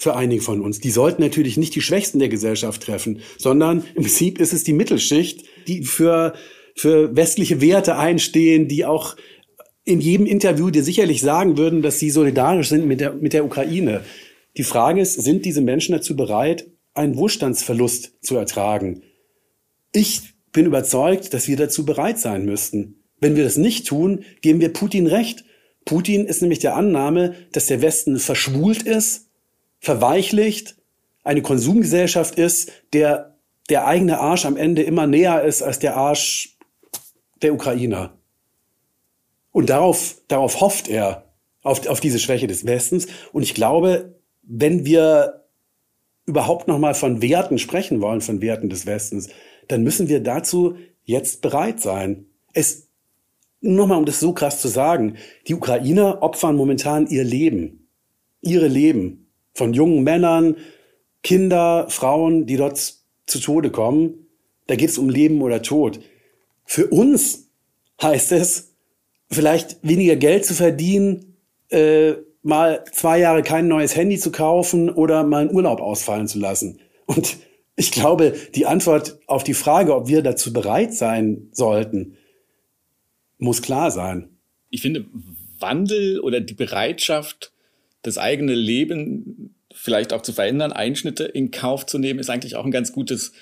für 0.00 0.16
einige 0.16 0.40
von 0.40 0.62
uns. 0.62 0.80
Die 0.80 0.90
sollten 0.90 1.20
natürlich 1.20 1.58
nicht 1.58 1.74
die 1.74 1.82
Schwächsten 1.82 2.18
der 2.18 2.30
Gesellschaft 2.30 2.82
treffen, 2.82 3.20
sondern 3.36 3.84
im 3.94 4.02
Prinzip 4.02 4.40
ist 4.40 4.54
es 4.54 4.64
die 4.64 4.72
Mittelschicht, 4.72 5.44
die 5.68 5.84
für, 5.84 6.32
für 6.74 7.14
westliche 7.14 7.60
Werte 7.60 7.98
einstehen, 7.98 8.66
die 8.66 8.86
auch 8.86 9.16
in 9.84 10.00
jedem 10.00 10.24
Interview 10.24 10.70
dir 10.70 10.84
sicherlich 10.84 11.20
sagen 11.20 11.58
würden, 11.58 11.82
dass 11.82 11.98
sie 11.98 12.08
solidarisch 12.08 12.70
sind 12.70 12.86
mit 12.86 13.00
der, 13.00 13.12
mit 13.12 13.34
der 13.34 13.44
Ukraine. 13.44 14.00
Die 14.56 14.62
Frage 14.62 15.02
ist, 15.02 15.20
sind 15.20 15.44
diese 15.44 15.60
Menschen 15.60 15.92
dazu 15.92 16.16
bereit, 16.16 16.66
einen 16.94 17.18
Wohlstandsverlust 17.18 18.24
zu 18.24 18.36
ertragen? 18.36 19.02
Ich 19.92 20.22
bin 20.50 20.64
überzeugt, 20.64 21.34
dass 21.34 21.46
wir 21.46 21.58
dazu 21.58 21.84
bereit 21.84 22.18
sein 22.18 22.46
müssten. 22.46 23.02
Wenn 23.20 23.36
wir 23.36 23.44
das 23.44 23.58
nicht 23.58 23.86
tun, 23.86 24.24
geben 24.40 24.60
wir 24.60 24.72
Putin 24.72 25.06
recht. 25.06 25.44
Putin 25.84 26.24
ist 26.24 26.40
nämlich 26.40 26.60
der 26.60 26.74
Annahme, 26.74 27.34
dass 27.52 27.66
der 27.66 27.82
Westen 27.82 28.18
verschwult 28.18 28.84
ist, 28.84 29.29
verweichlicht, 29.80 30.76
eine 31.24 31.42
Konsumgesellschaft 31.42 32.36
ist, 32.36 32.70
der 32.92 33.30
der 33.70 33.86
eigene 33.86 34.18
Arsch 34.18 34.44
am 34.44 34.56
Ende 34.56 34.82
immer 34.82 35.06
näher 35.06 35.42
ist 35.44 35.62
als 35.62 35.78
der 35.78 35.96
Arsch 35.96 36.58
der 37.40 37.54
Ukrainer. 37.54 38.18
Und 39.52 39.70
darauf, 39.70 40.16
darauf 40.28 40.60
hofft 40.60 40.88
er, 40.88 41.24
auf, 41.62 41.86
auf 41.86 42.00
diese 42.00 42.18
Schwäche 42.18 42.46
des 42.46 42.66
Westens. 42.66 43.06
Und 43.32 43.42
ich 43.42 43.54
glaube, 43.54 44.18
wenn 44.42 44.84
wir 44.84 45.44
überhaupt 46.26 46.68
noch 46.68 46.78
mal 46.78 46.94
von 46.94 47.22
Werten 47.22 47.58
sprechen 47.58 48.00
wollen, 48.00 48.20
von 48.20 48.40
Werten 48.40 48.68
des 48.68 48.86
Westens, 48.86 49.28
dann 49.68 49.82
müssen 49.82 50.08
wir 50.08 50.20
dazu 50.20 50.76
jetzt 51.04 51.40
bereit 51.40 51.80
sein. 51.80 52.26
Es 52.52 52.88
nochmal, 53.60 53.98
um 53.98 54.06
das 54.06 54.20
so 54.20 54.32
krass 54.32 54.60
zu 54.60 54.68
sagen, 54.68 55.16
die 55.46 55.54
Ukrainer 55.54 56.22
opfern 56.22 56.56
momentan 56.56 57.06
ihr 57.06 57.24
Leben, 57.24 57.88
ihre 58.40 58.68
Leben 58.68 59.29
von 59.54 59.74
jungen 59.74 60.02
Männern, 60.02 60.56
Kinder, 61.22 61.86
Frauen, 61.88 62.46
die 62.46 62.56
dort 62.56 62.94
zu 63.26 63.40
Tode 63.40 63.70
kommen. 63.70 64.26
Da 64.66 64.76
geht 64.76 64.90
es 64.90 64.98
um 64.98 65.08
Leben 65.08 65.42
oder 65.42 65.62
Tod. 65.62 66.00
Für 66.64 66.86
uns 66.86 67.48
heißt 68.00 68.32
es, 68.32 68.74
vielleicht 69.30 69.78
weniger 69.82 70.16
Geld 70.16 70.44
zu 70.44 70.54
verdienen, 70.54 71.36
äh, 71.68 72.14
mal 72.42 72.84
zwei 72.92 73.18
Jahre 73.18 73.42
kein 73.42 73.68
neues 73.68 73.94
Handy 73.96 74.18
zu 74.18 74.32
kaufen 74.32 74.90
oder 74.90 75.24
mal 75.24 75.42
einen 75.42 75.54
Urlaub 75.54 75.80
ausfallen 75.80 76.26
zu 76.26 76.38
lassen. 76.38 76.80
Und 77.06 77.38
ich 77.76 77.90
glaube, 77.90 78.34
die 78.54 78.66
Antwort 78.66 79.18
auf 79.26 79.44
die 79.44 79.54
Frage, 79.54 79.94
ob 79.94 80.08
wir 80.08 80.22
dazu 80.22 80.52
bereit 80.52 80.94
sein 80.94 81.48
sollten, 81.52 82.16
muss 83.38 83.62
klar 83.62 83.90
sein. 83.90 84.36
Ich 84.68 84.82
finde, 84.82 85.06
Wandel 85.58 86.20
oder 86.20 86.40
die 86.40 86.54
Bereitschaft, 86.54 87.52
das 88.02 88.18
eigene 88.18 88.54
Leben 88.54 89.54
vielleicht 89.72 90.12
auch 90.12 90.22
zu 90.22 90.32
verändern, 90.32 90.72
Einschnitte 90.72 91.24
in 91.24 91.50
Kauf 91.50 91.86
zu 91.86 91.98
nehmen, 91.98 92.18
ist 92.18 92.30
eigentlich 92.30 92.56
auch 92.56 92.64
ein 92.64 92.70
ganz 92.70 92.92
gutes 92.92 93.32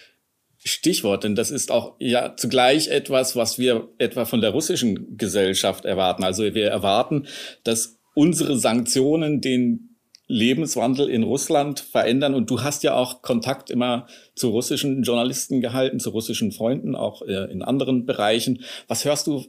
Stichwort, 0.64 1.24
denn 1.24 1.36
das 1.36 1.50
ist 1.50 1.70
auch 1.70 1.94
ja 2.00 2.34
zugleich 2.36 2.88
etwas, 2.88 3.36
was 3.36 3.58
wir 3.58 3.88
etwa 3.98 4.24
von 4.24 4.40
der 4.40 4.50
russischen 4.50 5.16
Gesellschaft 5.16 5.84
erwarten. 5.84 6.24
Also 6.24 6.42
wir 6.42 6.68
erwarten, 6.68 7.26
dass 7.62 7.98
unsere 8.14 8.58
Sanktionen 8.58 9.40
den 9.40 9.88
Lebenswandel 10.28 11.08
in 11.08 11.22
Russland 11.22 11.80
verändern. 11.80 12.34
Und 12.34 12.50
du 12.50 12.62
hast 12.62 12.82
ja 12.82 12.94
auch 12.94 13.22
Kontakt 13.22 13.70
immer 13.70 14.06
zu 14.34 14.50
russischen 14.50 15.02
Journalisten 15.02 15.60
gehalten, 15.60 16.00
zu 16.00 16.10
russischen 16.10 16.52
Freunden, 16.52 16.94
auch 16.94 17.22
äh, 17.22 17.50
in 17.50 17.62
anderen 17.62 18.04
Bereichen. 18.04 18.62
Was 18.86 19.04
hörst 19.04 19.26
du 19.26 19.46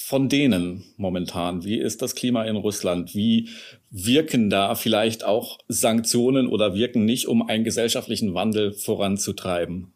von 0.00 0.28
denen 0.28 0.84
momentan? 0.96 1.64
Wie 1.64 1.76
ist 1.76 2.02
das 2.02 2.14
Klima 2.14 2.44
in 2.44 2.54
Russland? 2.54 3.16
Wie 3.16 3.48
wirken 3.90 4.48
da 4.48 4.76
vielleicht 4.76 5.24
auch 5.24 5.58
Sanktionen 5.66 6.46
oder 6.46 6.74
wirken 6.74 7.04
nicht, 7.04 7.26
um 7.26 7.42
einen 7.42 7.64
gesellschaftlichen 7.64 8.32
Wandel 8.32 8.72
voranzutreiben? 8.72 9.92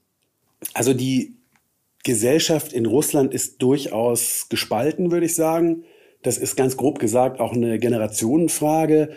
Also 0.75 0.93
die 0.93 1.37
Gesellschaft 2.03 2.73
in 2.73 2.85
Russland 2.85 3.33
ist 3.33 3.63
durchaus 3.63 4.49
gespalten, 4.49 5.13
würde 5.13 5.27
ich 5.27 5.37
sagen. 5.37 5.85
Das 6.23 6.37
ist 6.37 6.57
ganz 6.57 6.77
grob 6.77 6.99
gesagt 6.99 7.39
auch 7.39 7.53
eine 7.53 7.79
Generationenfrage. 7.79 9.11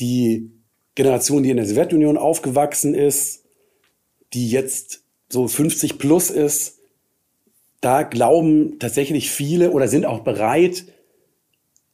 Die 0.00 0.50
Generation, 0.96 1.44
die 1.44 1.50
in 1.50 1.56
der 1.56 1.66
Sowjetunion 1.66 2.18
aufgewachsen 2.18 2.94
ist, 2.94 3.44
die 4.34 4.50
jetzt 4.50 5.04
so 5.28 5.46
50 5.46 5.98
plus 5.98 6.30
ist, 6.30 6.81
da 7.82 8.04
glauben 8.04 8.78
tatsächlich 8.78 9.30
viele 9.30 9.72
oder 9.72 9.88
sind 9.88 10.06
auch 10.06 10.20
bereit 10.20 10.86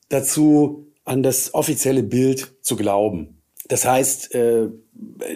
dazu, 0.08 0.86
an 1.04 1.22
das 1.22 1.54
offizielle 1.54 2.02
Bild 2.02 2.52
zu 2.60 2.76
glauben. 2.76 3.42
Das 3.68 3.86
heißt, 3.86 4.34
äh, 4.34 4.68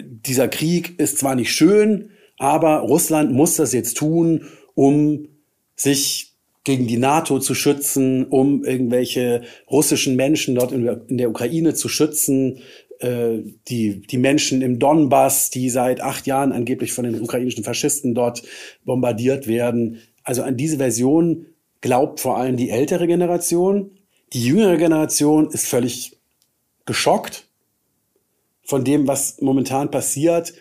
dieser 0.05 0.47
Krieg 0.47 0.99
ist 0.99 1.17
zwar 1.17 1.35
nicht 1.35 1.51
schön, 1.51 2.11
aber 2.37 2.79
Russland 2.79 3.33
muss 3.33 3.55
das 3.55 3.73
jetzt 3.73 3.97
tun, 3.97 4.45
um 4.75 5.27
sich 5.75 6.35
gegen 6.63 6.87
die 6.87 6.97
NATO 6.97 7.39
zu 7.39 7.55
schützen, 7.55 8.25
um 8.25 8.63
irgendwelche 8.63 9.41
russischen 9.69 10.15
Menschen 10.15 10.55
dort 10.55 10.71
in 10.71 11.17
der 11.17 11.29
Ukraine 11.29 11.73
zu 11.73 11.89
schützen, 11.89 12.59
äh, 12.99 13.39
die, 13.67 14.01
die 14.01 14.17
Menschen 14.17 14.61
im 14.61 14.79
Donbass, 14.79 15.49
die 15.49 15.69
seit 15.69 15.99
acht 16.01 16.25
Jahren 16.25 16.51
angeblich 16.51 16.93
von 16.93 17.03
den 17.03 17.19
ukrainischen 17.19 17.63
Faschisten 17.63 18.15
dort 18.15 18.43
bombardiert 18.85 19.47
werden. 19.47 19.99
Also 20.23 20.43
an 20.43 20.57
diese 20.57 20.77
Version 20.77 21.47
glaubt 21.81 22.19
vor 22.19 22.37
allem 22.37 22.57
die 22.57 22.69
ältere 22.69 23.07
Generation. 23.07 23.91
Die 24.31 24.43
jüngere 24.43 24.77
Generation 24.77 25.49
ist 25.51 25.67
völlig 25.67 26.17
geschockt 26.85 27.47
von 28.63 28.83
dem, 28.83 29.07
was 29.07 29.41
momentan 29.41 29.91
passiert. 29.91 30.53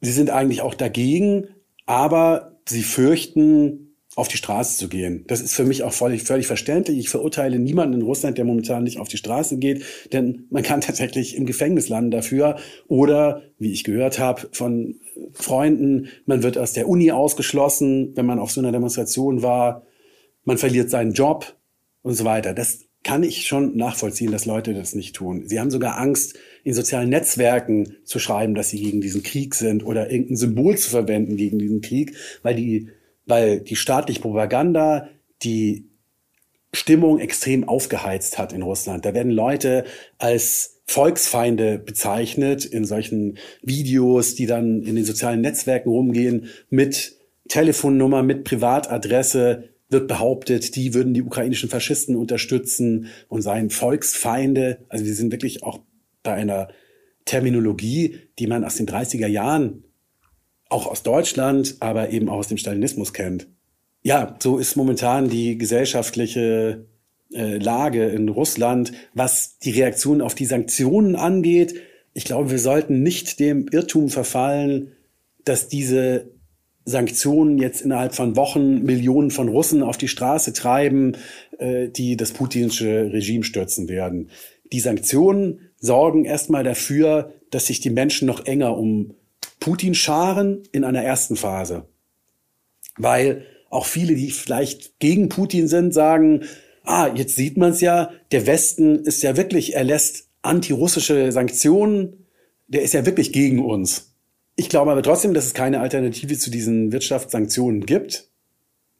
Sie 0.00 0.12
sind 0.12 0.30
eigentlich 0.30 0.62
auch 0.62 0.74
dagegen, 0.74 1.48
aber 1.86 2.56
sie 2.66 2.82
fürchten, 2.82 3.89
auf 4.16 4.26
die 4.26 4.36
Straße 4.36 4.76
zu 4.76 4.88
gehen. 4.88 5.24
Das 5.28 5.40
ist 5.40 5.54
für 5.54 5.64
mich 5.64 5.84
auch 5.84 5.92
völlig, 5.92 6.24
völlig 6.24 6.46
verständlich. 6.46 6.98
Ich 6.98 7.08
verurteile 7.08 7.58
niemanden 7.60 8.00
in 8.00 8.02
Russland, 8.02 8.38
der 8.38 8.44
momentan 8.44 8.82
nicht 8.82 8.98
auf 8.98 9.08
die 9.08 9.16
Straße 9.16 9.58
geht, 9.58 9.84
denn 10.12 10.46
man 10.50 10.62
kann 10.62 10.80
tatsächlich 10.80 11.36
im 11.36 11.46
Gefängnis 11.46 11.88
landen 11.88 12.10
dafür. 12.10 12.56
Oder, 12.88 13.42
wie 13.58 13.72
ich 13.72 13.84
gehört 13.84 14.18
habe 14.18 14.48
von 14.52 14.96
Freunden, 15.32 16.08
man 16.26 16.42
wird 16.42 16.58
aus 16.58 16.72
der 16.72 16.88
Uni 16.88 17.12
ausgeschlossen, 17.12 18.12
wenn 18.16 18.26
man 18.26 18.40
auf 18.40 18.50
so 18.50 18.60
einer 18.60 18.72
Demonstration 18.72 19.42
war. 19.42 19.86
Man 20.44 20.58
verliert 20.58 20.90
seinen 20.90 21.12
Job 21.12 21.56
und 22.02 22.14
so 22.14 22.24
weiter. 22.24 22.52
Das 22.52 22.86
kann 23.02 23.22
ich 23.22 23.46
schon 23.46 23.76
nachvollziehen, 23.76 24.32
dass 24.32 24.44
Leute 24.44 24.74
das 24.74 24.94
nicht 24.94 25.14
tun. 25.14 25.46
Sie 25.46 25.58
haben 25.58 25.70
sogar 25.70 25.98
Angst, 25.98 26.36
in 26.64 26.74
sozialen 26.74 27.08
Netzwerken 27.08 27.96
zu 28.04 28.18
schreiben, 28.18 28.54
dass 28.54 28.70
sie 28.70 28.82
gegen 28.82 29.00
diesen 29.00 29.22
Krieg 29.22 29.54
sind 29.54 29.84
oder 29.84 30.10
irgendein 30.10 30.36
Symbol 30.36 30.76
zu 30.76 30.90
verwenden 30.90 31.36
gegen 31.36 31.58
diesen 31.58 31.80
Krieg, 31.80 32.14
weil 32.42 32.54
die 32.54 32.90
weil 33.30 33.60
die 33.60 33.76
staatliche 33.76 34.20
Propaganda 34.20 35.08
die 35.42 35.86
Stimmung 36.72 37.18
extrem 37.18 37.68
aufgeheizt 37.68 38.38
hat 38.38 38.52
in 38.52 38.62
Russland. 38.62 39.04
Da 39.04 39.14
werden 39.14 39.32
Leute 39.32 39.84
als 40.18 40.80
Volksfeinde 40.86 41.78
bezeichnet 41.78 42.64
in 42.64 42.84
solchen 42.84 43.38
Videos, 43.62 44.34
die 44.34 44.46
dann 44.46 44.82
in 44.82 44.96
den 44.96 45.04
sozialen 45.04 45.40
Netzwerken 45.40 45.88
rumgehen 45.88 46.48
mit 46.68 47.16
Telefonnummer, 47.48 48.22
mit 48.22 48.44
Privatadresse 48.44 49.70
wird 49.88 50.06
behauptet, 50.06 50.76
die 50.76 50.94
würden 50.94 51.14
die 51.14 51.22
ukrainischen 51.22 51.68
Faschisten 51.68 52.14
unterstützen 52.14 53.08
und 53.28 53.42
seien 53.42 53.70
Volksfeinde. 53.70 54.84
Also 54.88 55.04
wir 55.04 55.14
sind 55.14 55.32
wirklich 55.32 55.64
auch 55.64 55.80
bei 56.22 56.34
einer 56.34 56.68
Terminologie, 57.24 58.18
die 58.38 58.46
man 58.46 58.64
aus 58.64 58.76
den 58.76 58.86
30er 58.86 59.26
Jahren 59.26 59.84
auch 60.70 60.86
aus 60.86 61.02
Deutschland, 61.02 61.76
aber 61.80 62.10
eben 62.10 62.28
auch 62.28 62.38
aus 62.38 62.48
dem 62.48 62.58
Stalinismus 62.58 63.12
kennt. 63.12 63.48
ja, 64.02 64.36
so 64.38 64.58
ist 64.58 64.76
momentan 64.76 65.28
die 65.28 65.58
gesellschaftliche 65.58 66.86
äh, 67.34 67.58
Lage 67.58 68.06
in 68.06 68.28
Russland, 68.28 68.92
was 69.14 69.58
die 69.58 69.72
Reaktion 69.72 70.22
auf 70.22 70.34
die 70.34 70.46
Sanktionen 70.46 71.16
angeht. 71.16 71.74
Ich 72.14 72.24
glaube, 72.24 72.50
wir 72.50 72.58
sollten 72.58 73.02
nicht 73.02 73.38
dem 73.40 73.68
Irrtum 73.68 74.08
verfallen, 74.08 74.92
dass 75.44 75.68
diese 75.68 76.30
Sanktionen 76.84 77.58
jetzt 77.58 77.82
innerhalb 77.82 78.14
von 78.14 78.36
Wochen 78.36 78.82
Millionen 78.82 79.30
von 79.30 79.48
Russen 79.48 79.82
auf 79.82 79.98
die 79.98 80.08
Straße 80.08 80.52
treiben, 80.52 81.16
äh, 81.58 81.88
die 81.88 82.16
das 82.16 82.32
putinsche 82.32 83.12
Regime 83.12 83.44
stürzen 83.44 83.88
werden. 83.88 84.30
Die 84.72 84.80
Sanktionen 84.80 85.70
sorgen 85.78 86.24
erstmal 86.24 86.64
dafür, 86.64 87.32
dass 87.50 87.66
sich 87.66 87.80
die 87.80 87.90
Menschen 87.90 88.26
noch 88.26 88.46
enger 88.46 88.76
um 88.76 89.14
Putin 89.60 89.94
scharen 89.94 90.62
in 90.72 90.84
einer 90.84 91.02
ersten 91.02 91.36
Phase. 91.36 91.86
Weil 92.96 93.46
auch 93.68 93.86
viele, 93.86 94.14
die 94.14 94.30
vielleicht 94.30 94.98
gegen 94.98 95.28
Putin 95.28 95.68
sind, 95.68 95.94
sagen, 95.94 96.44
ah, 96.82 97.10
jetzt 97.14 97.36
sieht 97.36 97.56
man 97.56 97.70
es 97.70 97.80
ja, 97.80 98.10
der 98.32 98.46
Westen 98.46 99.04
ist 99.04 99.22
ja 99.22 99.36
wirklich, 99.36 99.74
er 99.74 99.84
lässt 99.84 100.28
antirussische 100.42 101.30
Sanktionen, 101.30 102.26
der 102.68 102.82
ist 102.82 102.94
ja 102.94 103.06
wirklich 103.06 103.32
gegen 103.32 103.64
uns. 103.64 104.14
Ich 104.56 104.68
glaube 104.68 104.90
aber 104.90 105.02
trotzdem, 105.02 105.34
dass 105.34 105.46
es 105.46 105.54
keine 105.54 105.80
Alternative 105.80 106.36
zu 106.36 106.50
diesen 106.50 106.92
Wirtschaftssanktionen 106.92 107.86
gibt, 107.86 108.28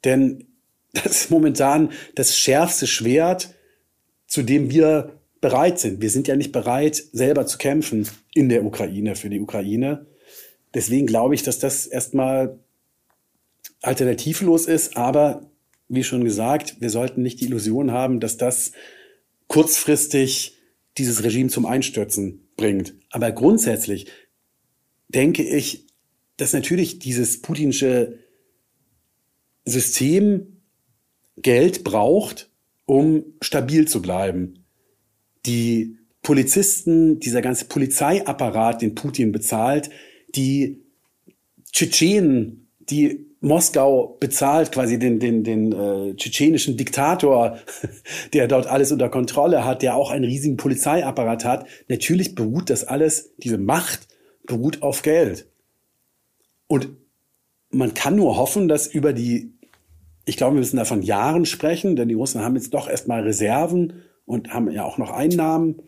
denn 0.03 0.45
das 0.93 1.23
ist 1.23 1.31
momentan 1.31 1.91
das 2.15 2.37
schärfste 2.37 2.87
Schwert, 2.87 3.53
zu 4.27 4.43
dem 4.43 4.69
wir 4.69 5.19
bereit 5.41 5.79
sind. 5.79 6.01
Wir 6.01 6.09
sind 6.09 6.27
ja 6.27 6.35
nicht 6.35 6.51
bereit, 6.51 7.01
selber 7.11 7.45
zu 7.45 7.57
kämpfen 7.57 8.07
in 8.33 8.49
der 8.49 8.63
Ukraine, 8.63 9.15
für 9.15 9.29
die 9.29 9.39
Ukraine. 9.39 10.05
Deswegen 10.73 11.07
glaube 11.07 11.35
ich, 11.35 11.43
dass 11.43 11.59
das 11.59 11.85
erstmal 11.85 12.59
alternativlos 13.81 14.67
ist, 14.67 14.95
aber 14.95 15.49
wie 15.89 16.03
schon 16.03 16.23
gesagt, 16.23 16.77
wir 16.79 16.89
sollten 16.89 17.21
nicht 17.21 17.41
die 17.41 17.45
Illusion 17.45 17.91
haben, 17.91 18.19
dass 18.19 18.37
das 18.37 18.71
kurzfristig 19.47 20.57
dieses 20.97 21.23
Regime 21.23 21.49
zum 21.49 21.65
Einstürzen 21.65 22.47
bringt. 22.55 22.93
Aber 23.09 23.31
grundsätzlich 23.31 24.07
denke 25.09 25.43
ich, 25.43 25.87
dass 26.37 26.53
natürlich 26.53 26.99
dieses 26.99 27.41
putinsche 27.41 28.19
System 29.65 30.61
Geld 31.37 31.83
braucht, 31.83 32.49
um 32.85 33.25
stabil 33.41 33.87
zu 33.87 34.01
bleiben. 34.01 34.65
Die 35.45 35.97
Polizisten, 36.21 37.19
dieser 37.19 37.41
ganze 37.41 37.65
Polizeiapparat, 37.65 38.81
den 38.81 38.95
Putin 38.95 39.31
bezahlt, 39.31 39.89
die 40.35 40.83
Tschetschenen, 41.71 42.67
die 42.79 43.31
Moskau 43.41 44.17
bezahlt 44.19 44.71
quasi 44.71 44.99
den, 44.99 45.19
den, 45.19 45.43
den 45.43 45.71
äh, 45.71 46.15
tschetschenischen 46.15 46.77
Diktator, 46.77 47.57
der 48.33 48.47
dort 48.47 48.67
alles 48.67 48.91
unter 48.91 49.09
Kontrolle 49.09 49.65
hat, 49.65 49.81
der 49.81 49.95
auch 49.95 50.11
einen 50.11 50.25
riesigen 50.25 50.57
Polizeiapparat 50.57 51.43
hat. 51.43 51.65
Natürlich 51.87 52.35
beruht 52.35 52.69
das 52.69 52.83
alles, 52.83 53.33
diese 53.37 53.57
Macht 53.57 54.07
beruht 54.45 54.83
auf 54.83 55.01
Geld. 55.01 55.47
Und 56.67 56.89
man 57.71 57.93
kann 57.93 58.15
nur 58.15 58.37
hoffen, 58.37 58.67
dass 58.67 58.87
über 58.87 59.11
die, 59.11 59.53
ich 60.25 60.37
glaube, 60.37 60.55
wir 60.55 60.59
müssen 60.59 60.77
da 60.77 60.85
von 60.85 61.01
Jahren 61.01 61.45
sprechen, 61.45 61.95
denn 61.95 62.09
die 62.09 62.15
Russen 62.15 62.41
haben 62.41 62.55
jetzt 62.55 62.73
doch 62.73 62.87
erstmal 62.87 63.23
Reserven 63.23 64.03
und 64.25 64.53
haben 64.53 64.69
ja 64.69 64.83
auch 64.83 64.97
noch 64.99 65.09
Einnahmen. 65.09 65.81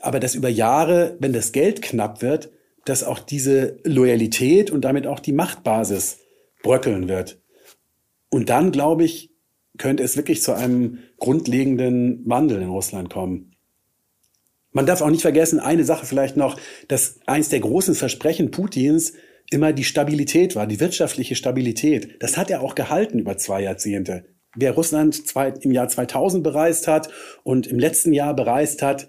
Aber 0.00 0.20
dass 0.20 0.34
über 0.34 0.48
Jahre, 0.48 1.16
wenn 1.18 1.32
das 1.32 1.52
Geld 1.52 1.82
knapp 1.82 2.22
wird, 2.22 2.50
dass 2.88 3.04
auch 3.04 3.18
diese 3.18 3.78
Loyalität 3.84 4.70
und 4.70 4.82
damit 4.82 5.06
auch 5.06 5.20
die 5.20 5.32
Machtbasis 5.32 6.18
bröckeln 6.62 7.08
wird. 7.08 7.40
Und 8.30 8.48
dann, 8.48 8.72
glaube 8.72 9.04
ich, 9.04 9.30
könnte 9.78 10.02
es 10.02 10.16
wirklich 10.16 10.42
zu 10.42 10.54
einem 10.54 10.98
grundlegenden 11.18 12.22
Wandel 12.26 12.62
in 12.62 12.68
Russland 12.68 13.10
kommen. 13.10 13.54
Man 14.72 14.86
darf 14.86 15.00
auch 15.00 15.10
nicht 15.10 15.22
vergessen, 15.22 15.60
eine 15.60 15.84
Sache 15.84 16.06
vielleicht 16.06 16.36
noch, 16.36 16.58
dass 16.88 17.20
eins 17.26 17.48
der 17.48 17.60
großen 17.60 17.94
Versprechen 17.94 18.50
Putins 18.50 19.12
immer 19.50 19.72
die 19.72 19.84
Stabilität 19.84 20.56
war, 20.56 20.66
die 20.66 20.80
wirtschaftliche 20.80 21.36
Stabilität. 21.36 22.22
Das 22.22 22.36
hat 22.36 22.50
er 22.50 22.60
auch 22.60 22.74
gehalten 22.74 23.18
über 23.18 23.36
zwei 23.38 23.62
Jahrzehnte. 23.62 24.26
Wer 24.54 24.72
Russland 24.72 25.26
zwei, 25.26 25.48
im 25.60 25.72
Jahr 25.72 25.88
2000 25.88 26.42
bereist 26.42 26.88
hat 26.88 27.08
und 27.44 27.66
im 27.66 27.78
letzten 27.78 28.12
Jahr 28.12 28.34
bereist 28.34 28.82
hat, 28.82 29.08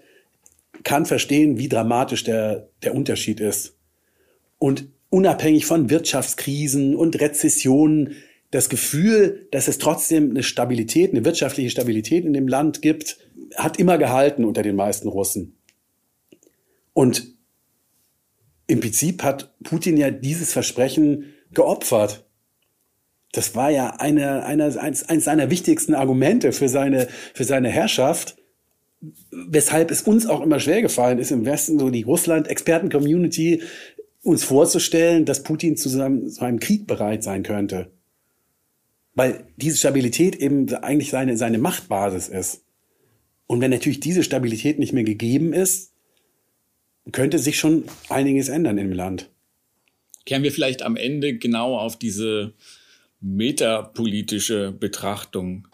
kann 0.84 1.06
verstehen, 1.06 1.58
wie 1.58 1.68
dramatisch 1.68 2.24
der, 2.24 2.68
der 2.82 2.94
Unterschied 2.94 3.40
ist. 3.40 3.76
Und 4.58 4.88
unabhängig 5.10 5.66
von 5.66 5.90
Wirtschaftskrisen 5.90 6.94
und 6.94 7.20
Rezessionen, 7.20 8.16
das 8.50 8.68
Gefühl, 8.68 9.48
dass 9.52 9.68
es 9.68 9.78
trotzdem 9.78 10.30
eine 10.30 10.42
Stabilität, 10.42 11.12
eine 11.12 11.24
wirtschaftliche 11.24 11.70
Stabilität 11.70 12.24
in 12.24 12.32
dem 12.32 12.48
Land 12.48 12.82
gibt, 12.82 13.18
hat 13.56 13.78
immer 13.78 13.98
gehalten 13.98 14.44
unter 14.44 14.62
den 14.62 14.76
meisten 14.76 15.08
Russen. 15.08 15.56
Und 16.92 17.34
im 18.66 18.80
Prinzip 18.80 19.22
hat 19.22 19.54
Putin 19.62 19.96
ja 19.96 20.10
dieses 20.10 20.52
Versprechen 20.52 21.34
geopfert. 21.52 22.24
Das 23.32 23.54
war 23.54 23.70
ja 23.70 23.96
eine, 23.96 24.44
eine, 24.44 24.80
eins, 24.80 25.08
eines 25.08 25.24
seiner 25.24 25.50
wichtigsten 25.50 25.94
Argumente 25.94 26.52
für 26.52 26.68
seine, 26.68 27.08
für 27.34 27.44
seine 27.44 27.68
Herrschaft 27.68 28.36
weshalb 29.30 29.90
es 29.90 30.02
uns 30.02 30.26
auch 30.26 30.40
immer 30.40 30.60
schwer 30.60 30.82
gefallen 30.82 31.18
ist, 31.18 31.30
im 31.30 31.46
Westen 31.46 31.78
so 31.78 31.90
die 31.90 32.02
Russland-Experten-Community 32.02 33.62
uns 34.22 34.44
vorzustellen, 34.44 35.24
dass 35.24 35.42
Putin 35.42 35.76
zu 35.76 35.88
einem 36.00 36.60
Krieg 36.60 36.86
bereit 36.86 37.22
sein 37.22 37.42
könnte. 37.42 37.90
Weil 39.14 39.44
diese 39.56 39.78
Stabilität 39.78 40.36
eben 40.36 40.72
eigentlich 40.74 41.10
seine, 41.10 41.36
seine 41.36 41.58
Machtbasis 41.58 42.28
ist. 42.28 42.62
Und 43.46 43.60
wenn 43.60 43.70
natürlich 43.70 44.00
diese 44.00 44.22
Stabilität 44.22 44.78
nicht 44.78 44.92
mehr 44.92 45.04
gegeben 45.04 45.52
ist, 45.52 45.92
könnte 47.10 47.38
sich 47.38 47.58
schon 47.58 47.84
einiges 48.08 48.48
ändern 48.48 48.78
im 48.78 48.92
Land. 48.92 49.30
Kehren 50.26 50.42
wir 50.42 50.52
vielleicht 50.52 50.82
am 50.82 50.96
Ende 50.96 51.38
genau 51.38 51.76
auf 51.76 51.98
diese 51.98 52.52
metapolitische 53.20 54.70
Betrachtung 54.70 55.66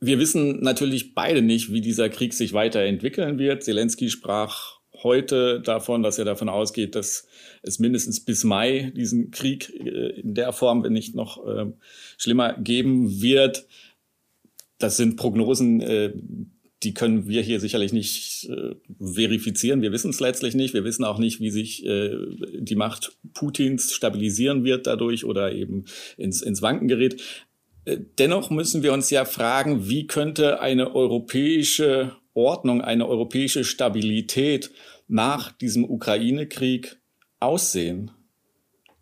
wir 0.00 0.18
wissen 0.18 0.62
natürlich 0.62 1.14
beide 1.14 1.42
nicht, 1.42 1.72
wie 1.72 1.82
dieser 1.82 2.08
Krieg 2.08 2.32
sich 2.32 2.52
weiterentwickeln 2.52 3.38
wird. 3.38 3.62
Zelensky 3.62 4.08
sprach 4.08 4.80
heute 5.02 5.60
davon, 5.60 6.02
dass 6.02 6.18
er 6.18 6.24
davon 6.24 6.48
ausgeht, 6.48 6.94
dass 6.94 7.26
es 7.62 7.78
mindestens 7.78 8.20
bis 8.20 8.44
Mai 8.44 8.92
diesen 8.96 9.30
Krieg 9.30 9.70
äh, 9.70 10.20
in 10.20 10.34
der 10.34 10.52
Form, 10.52 10.82
wenn 10.82 10.92
nicht 10.92 11.14
noch 11.14 11.46
äh, 11.46 11.66
schlimmer, 12.16 12.54
geben 12.54 13.20
wird. 13.20 13.66
Das 14.78 14.96
sind 14.96 15.16
Prognosen, 15.16 15.80
äh, 15.80 16.12
die 16.82 16.94
können 16.94 17.28
wir 17.28 17.42
hier 17.42 17.60
sicherlich 17.60 17.92
nicht 17.92 18.50
verifizieren. 18.98 19.82
Wir 19.82 19.92
wissen 19.92 20.08
es 20.12 20.18
letztlich 20.18 20.54
nicht. 20.54 20.72
Wir 20.72 20.82
wissen 20.82 21.04
auch 21.04 21.18
nicht, 21.18 21.38
wie 21.38 21.50
sich 21.50 21.84
die 21.84 22.74
Macht 22.74 23.18
Putins 23.34 23.92
stabilisieren 23.92 24.64
wird 24.64 24.86
dadurch 24.86 25.26
oder 25.26 25.52
eben 25.52 25.84
ins, 26.16 26.40
ins 26.40 26.62
Wanken 26.62 26.88
gerät. 26.88 27.20
Dennoch 28.18 28.50
müssen 28.50 28.82
wir 28.82 28.92
uns 28.92 29.10
ja 29.10 29.24
fragen, 29.24 29.88
wie 29.88 30.06
könnte 30.06 30.60
eine 30.60 30.94
europäische 30.94 32.16
Ordnung, 32.34 32.80
eine 32.82 33.06
europäische 33.06 33.64
Stabilität 33.64 34.70
nach 35.08 35.52
diesem 35.52 35.84
Ukraine-Krieg 35.84 36.98
aussehen? 37.40 38.10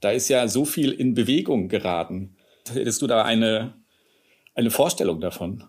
Da 0.01 0.11
ist 0.11 0.29
ja 0.29 0.47
so 0.49 0.65
viel 0.65 0.93
in 0.93 1.15
Bewegung 1.15 1.69
geraten. 1.69 2.37
Hättest 2.73 3.03
du 3.03 3.07
da 3.07 3.25
eine, 3.25 3.75
eine 4.55 4.71
Vorstellung 4.71 5.21
davon? 5.21 5.65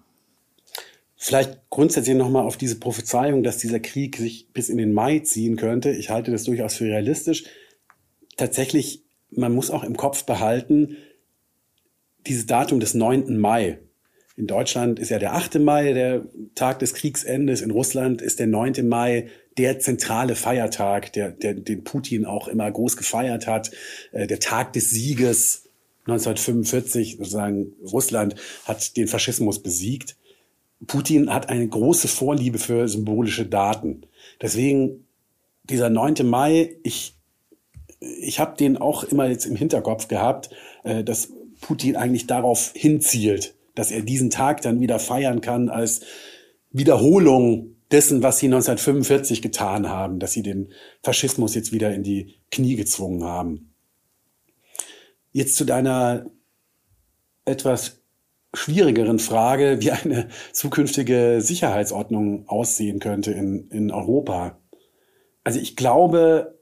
Vielleicht 1.15 1.69
grundsätzlich 1.69 2.15
nochmal 2.15 2.45
auf 2.45 2.55
diese 2.55 2.79
Prophezeiung, 2.79 3.43
dass 3.43 3.57
dieser 3.57 3.79
Krieg 3.79 4.17
sich 4.17 4.53
bis 4.53 4.69
in 4.69 4.77
den 4.77 4.93
Mai 4.93 5.19
ziehen 5.19 5.57
könnte. 5.57 5.91
Ich 5.91 6.09
halte 6.09 6.31
das 6.31 6.43
durchaus 6.43 6.75
für 6.75 6.85
realistisch. 6.85 7.43
Tatsächlich, 8.37 9.03
man 9.31 9.53
muss 9.53 9.69
auch 9.69 9.83
im 9.83 9.97
Kopf 9.97 10.23
behalten, 10.25 10.95
dieses 12.27 12.45
Datum 12.45 12.79
des 12.79 12.93
9. 12.93 13.37
Mai. 13.37 13.79
In 14.35 14.47
Deutschland 14.47 14.99
ist 14.99 15.09
ja 15.09 15.19
der 15.19 15.35
8. 15.35 15.59
Mai 15.59 15.93
der 15.93 16.25
Tag 16.55 16.79
des 16.79 16.93
Kriegsendes. 16.93 17.61
In 17.61 17.71
Russland 17.71 18.21
ist 18.21 18.39
der 18.39 18.47
9. 18.47 18.87
Mai 18.87 19.27
der 19.57 19.79
zentrale 19.79 20.35
Feiertag, 20.35 21.11
der, 21.11 21.31
der, 21.31 21.53
den 21.53 21.83
Putin 21.83 22.25
auch 22.25 22.47
immer 22.47 22.71
groß 22.71 22.95
gefeiert 22.95 23.47
hat. 23.47 23.71
Äh, 24.13 24.27
der 24.27 24.39
Tag 24.39 24.71
des 24.73 24.89
Sieges 24.89 25.65
1945, 26.05 27.17
sozusagen 27.17 27.73
Russland 27.83 28.35
hat 28.63 28.95
den 28.95 29.07
Faschismus 29.07 29.61
besiegt. 29.61 30.15
Putin 30.87 31.33
hat 31.33 31.49
eine 31.49 31.67
große 31.67 32.07
Vorliebe 32.07 32.57
für 32.57 32.87
symbolische 32.87 33.45
Daten. 33.45 34.03
Deswegen 34.41 35.05
dieser 35.65 35.89
9. 35.89 36.25
Mai, 36.25 36.75
ich, 36.83 37.15
ich 37.99 38.39
habe 38.39 38.55
den 38.55 38.77
auch 38.77 39.03
immer 39.03 39.27
jetzt 39.27 39.45
im 39.45 39.57
Hinterkopf 39.57 40.07
gehabt, 40.07 40.49
äh, 40.83 41.03
dass 41.03 41.33
Putin 41.61 41.95
eigentlich 41.95 42.27
darauf 42.27 42.71
hinzielt, 42.75 43.55
dass 43.75 43.91
er 43.91 44.01
diesen 44.01 44.29
Tag 44.29 44.61
dann 44.61 44.79
wieder 44.79 44.99
feiern 44.99 45.41
kann 45.41 45.69
als 45.69 46.01
Wiederholung 46.71 47.75
dessen, 47.91 48.21
was 48.21 48.39
sie 48.39 48.47
1945 48.47 49.41
getan 49.41 49.89
haben, 49.89 50.19
dass 50.19 50.33
sie 50.33 50.43
den 50.43 50.71
Faschismus 51.03 51.55
jetzt 51.55 51.71
wieder 51.71 51.93
in 51.93 52.03
die 52.03 52.35
Knie 52.51 52.75
gezwungen 52.75 53.23
haben. 53.23 53.73
Jetzt 55.31 55.55
zu 55.55 55.65
deiner 55.65 56.29
etwas 57.45 58.01
schwierigeren 58.53 59.19
Frage, 59.19 59.77
wie 59.81 59.91
eine 59.91 60.27
zukünftige 60.53 61.39
Sicherheitsordnung 61.41 62.47
aussehen 62.47 62.99
könnte 62.99 63.31
in, 63.31 63.69
in 63.69 63.91
Europa. 63.91 64.59
Also 65.43 65.59
ich 65.59 65.75
glaube, 65.75 66.59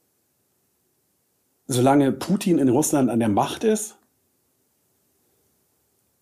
solange 1.65 2.11
Putin 2.11 2.59
in 2.59 2.69
Russland 2.69 3.09
an 3.09 3.19
der 3.19 3.29
Macht 3.29 3.63
ist, 3.63 3.96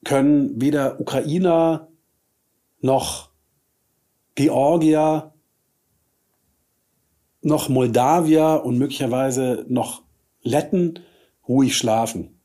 können 0.05 0.61
weder 0.61 1.01
Ukrainer 1.01 1.89
noch 2.79 3.31
Georgier 4.35 5.33
noch 7.45 7.69
Moldawier 7.69 8.63
und 8.65 8.79
möglicherweise 8.79 9.65
noch 9.69 10.01
Letten 10.41 10.99
ruhig 11.47 11.77
schlafen. 11.77 12.39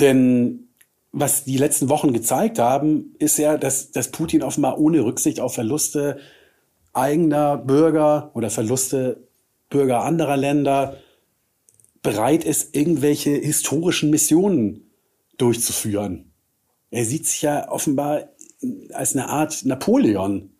Denn 0.00 0.68
was 1.12 1.44
die 1.44 1.58
letzten 1.58 1.90
Wochen 1.90 2.12
gezeigt 2.12 2.58
haben, 2.58 3.14
ist 3.18 3.36
ja, 3.36 3.58
dass, 3.58 3.92
dass 3.92 4.10
Putin 4.10 4.42
offenbar 4.42 4.78
ohne 4.80 5.04
Rücksicht 5.04 5.38
auf 5.38 5.54
Verluste 5.54 6.18
eigener 6.94 7.58
Bürger 7.58 8.30
oder 8.34 8.50
Verluste 8.50 9.28
Bürger 9.68 10.02
anderer 10.02 10.36
Länder 10.36 10.96
bereit 12.02 12.44
ist, 12.44 12.74
irgendwelche 12.74 13.30
historischen 13.30 14.10
Missionen 14.10 14.90
durchzuführen. 15.36 16.32
Er 16.94 17.04
sieht 17.04 17.26
sich 17.26 17.42
ja 17.42 17.68
offenbar 17.70 18.28
als 18.92 19.14
eine 19.14 19.28
Art 19.28 19.64
Napoleon, 19.64 20.50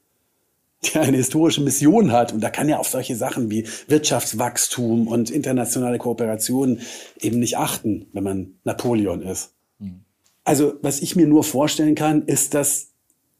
der 0.82 1.03
eine 1.03 1.16
historische 1.16 1.61
Mission 1.61 2.11
hat. 2.11 2.32
Und 2.32 2.41
da 2.41 2.51
kann 2.51 2.68
er 2.68 2.80
auf 2.80 2.89
solche 2.89 3.14
Sachen 3.14 3.51
wie 3.51 3.68
Wirtschaftswachstum 3.87 5.07
und 5.07 5.30
internationale 5.30 5.99
Kooperation 5.99 6.80
eben 7.20 7.39
nicht 7.39 7.57
achten, 7.57 8.07
wenn 8.12 8.24
man 8.24 8.55
Napoleon 8.64 9.22
ist. 9.22 9.53
Mhm. 9.78 10.01
Also 10.43 10.74
was 10.82 11.01
ich 11.01 11.14
mir 11.14 11.28
nur 11.28 11.45
vorstellen 11.45 11.95
kann, 11.95 12.22
ist, 12.22 12.55
dass 12.55 12.89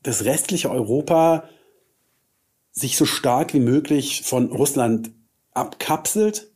das 0.05 0.24
restliche 0.24 0.70
Europa 0.70 1.49
sich 2.70 2.97
so 2.97 3.07
stark 3.07 3.55
wie 3.55 3.61
möglich 3.61 4.22
von 4.22 4.53
Russland 4.53 5.11
abkapselt, 5.53 6.53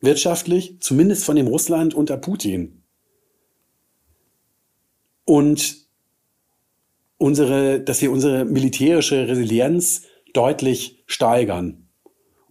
wirtschaftlich, 0.00 0.76
zumindest 0.78 1.24
von 1.24 1.34
dem 1.34 1.48
Russland 1.48 1.94
unter 1.94 2.16
Putin. 2.16 2.84
Und 5.26 5.86
unsere, 7.18 7.80
dass 7.80 8.00
wir 8.00 8.10
unsere 8.10 8.44
militärische 8.44 9.28
Resilienz 9.28 10.02
deutlich 10.32 11.02
steigern, 11.06 11.88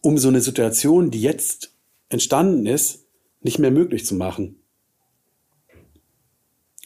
um 0.01 0.17
so 0.17 0.27
eine 0.27 0.41
Situation, 0.41 1.09
die 1.09 1.21
jetzt 1.21 1.73
entstanden 2.09 2.65
ist, 2.67 3.07
nicht 3.41 3.59
mehr 3.59 3.71
möglich 3.71 4.05
zu 4.05 4.15
machen. 4.15 4.61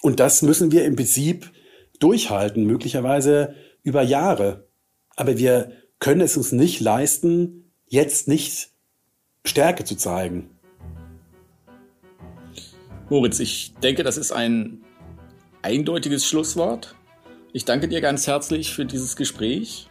Und 0.01 0.19
das 0.19 0.41
müssen 0.41 0.71
wir 0.71 0.85
im 0.85 0.95
Prinzip 0.95 1.51
durchhalten, 1.99 2.65
möglicherweise 2.65 3.55
über 3.83 4.01
Jahre. 4.01 4.67
Aber 5.15 5.37
wir 5.37 5.73
können 5.99 6.21
es 6.21 6.37
uns 6.37 6.51
nicht 6.51 6.79
leisten, 6.79 7.71
jetzt 7.87 8.27
nicht 8.27 8.69
Stärke 9.43 9.83
zu 9.83 9.95
zeigen. 9.95 10.49
Moritz, 13.09 13.39
ich 13.39 13.73
denke, 13.81 14.03
das 14.03 14.17
ist 14.17 14.31
ein 14.31 14.83
eindeutiges 15.62 16.26
Schlusswort. 16.26 16.95
Ich 17.51 17.66
danke 17.66 17.88
dir 17.88 18.01
ganz 18.01 18.28
herzlich 18.28 18.74
für 18.74 18.86
dieses 18.86 19.16
Gespräch. 19.16 19.89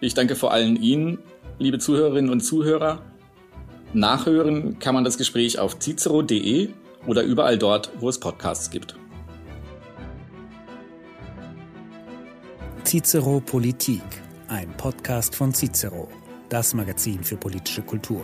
Ich 0.00 0.14
danke 0.14 0.34
vor 0.36 0.52
allem 0.52 0.76
Ihnen, 0.76 1.18
liebe 1.58 1.78
Zuhörerinnen 1.78 2.30
und 2.30 2.40
Zuhörer. 2.40 3.02
Nachhören 3.92 4.78
kann 4.78 4.94
man 4.94 5.04
das 5.04 5.16
Gespräch 5.16 5.58
auf 5.58 5.78
cicero.de 5.78 6.70
oder 7.06 7.22
überall 7.22 7.58
dort, 7.58 7.90
wo 8.00 8.08
es 8.08 8.18
Podcasts 8.18 8.70
gibt. 8.70 8.96
Cicero 12.84 13.40
Politik, 13.40 14.02
ein 14.48 14.68
Podcast 14.76 15.34
von 15.34 15.52
Cicero, 15.52 16.08
das 16.48 16.74
Magazin 16.74 17.24
für 17.24 17.36
politische 17.36 17.82
Kultur. 17.82 18.22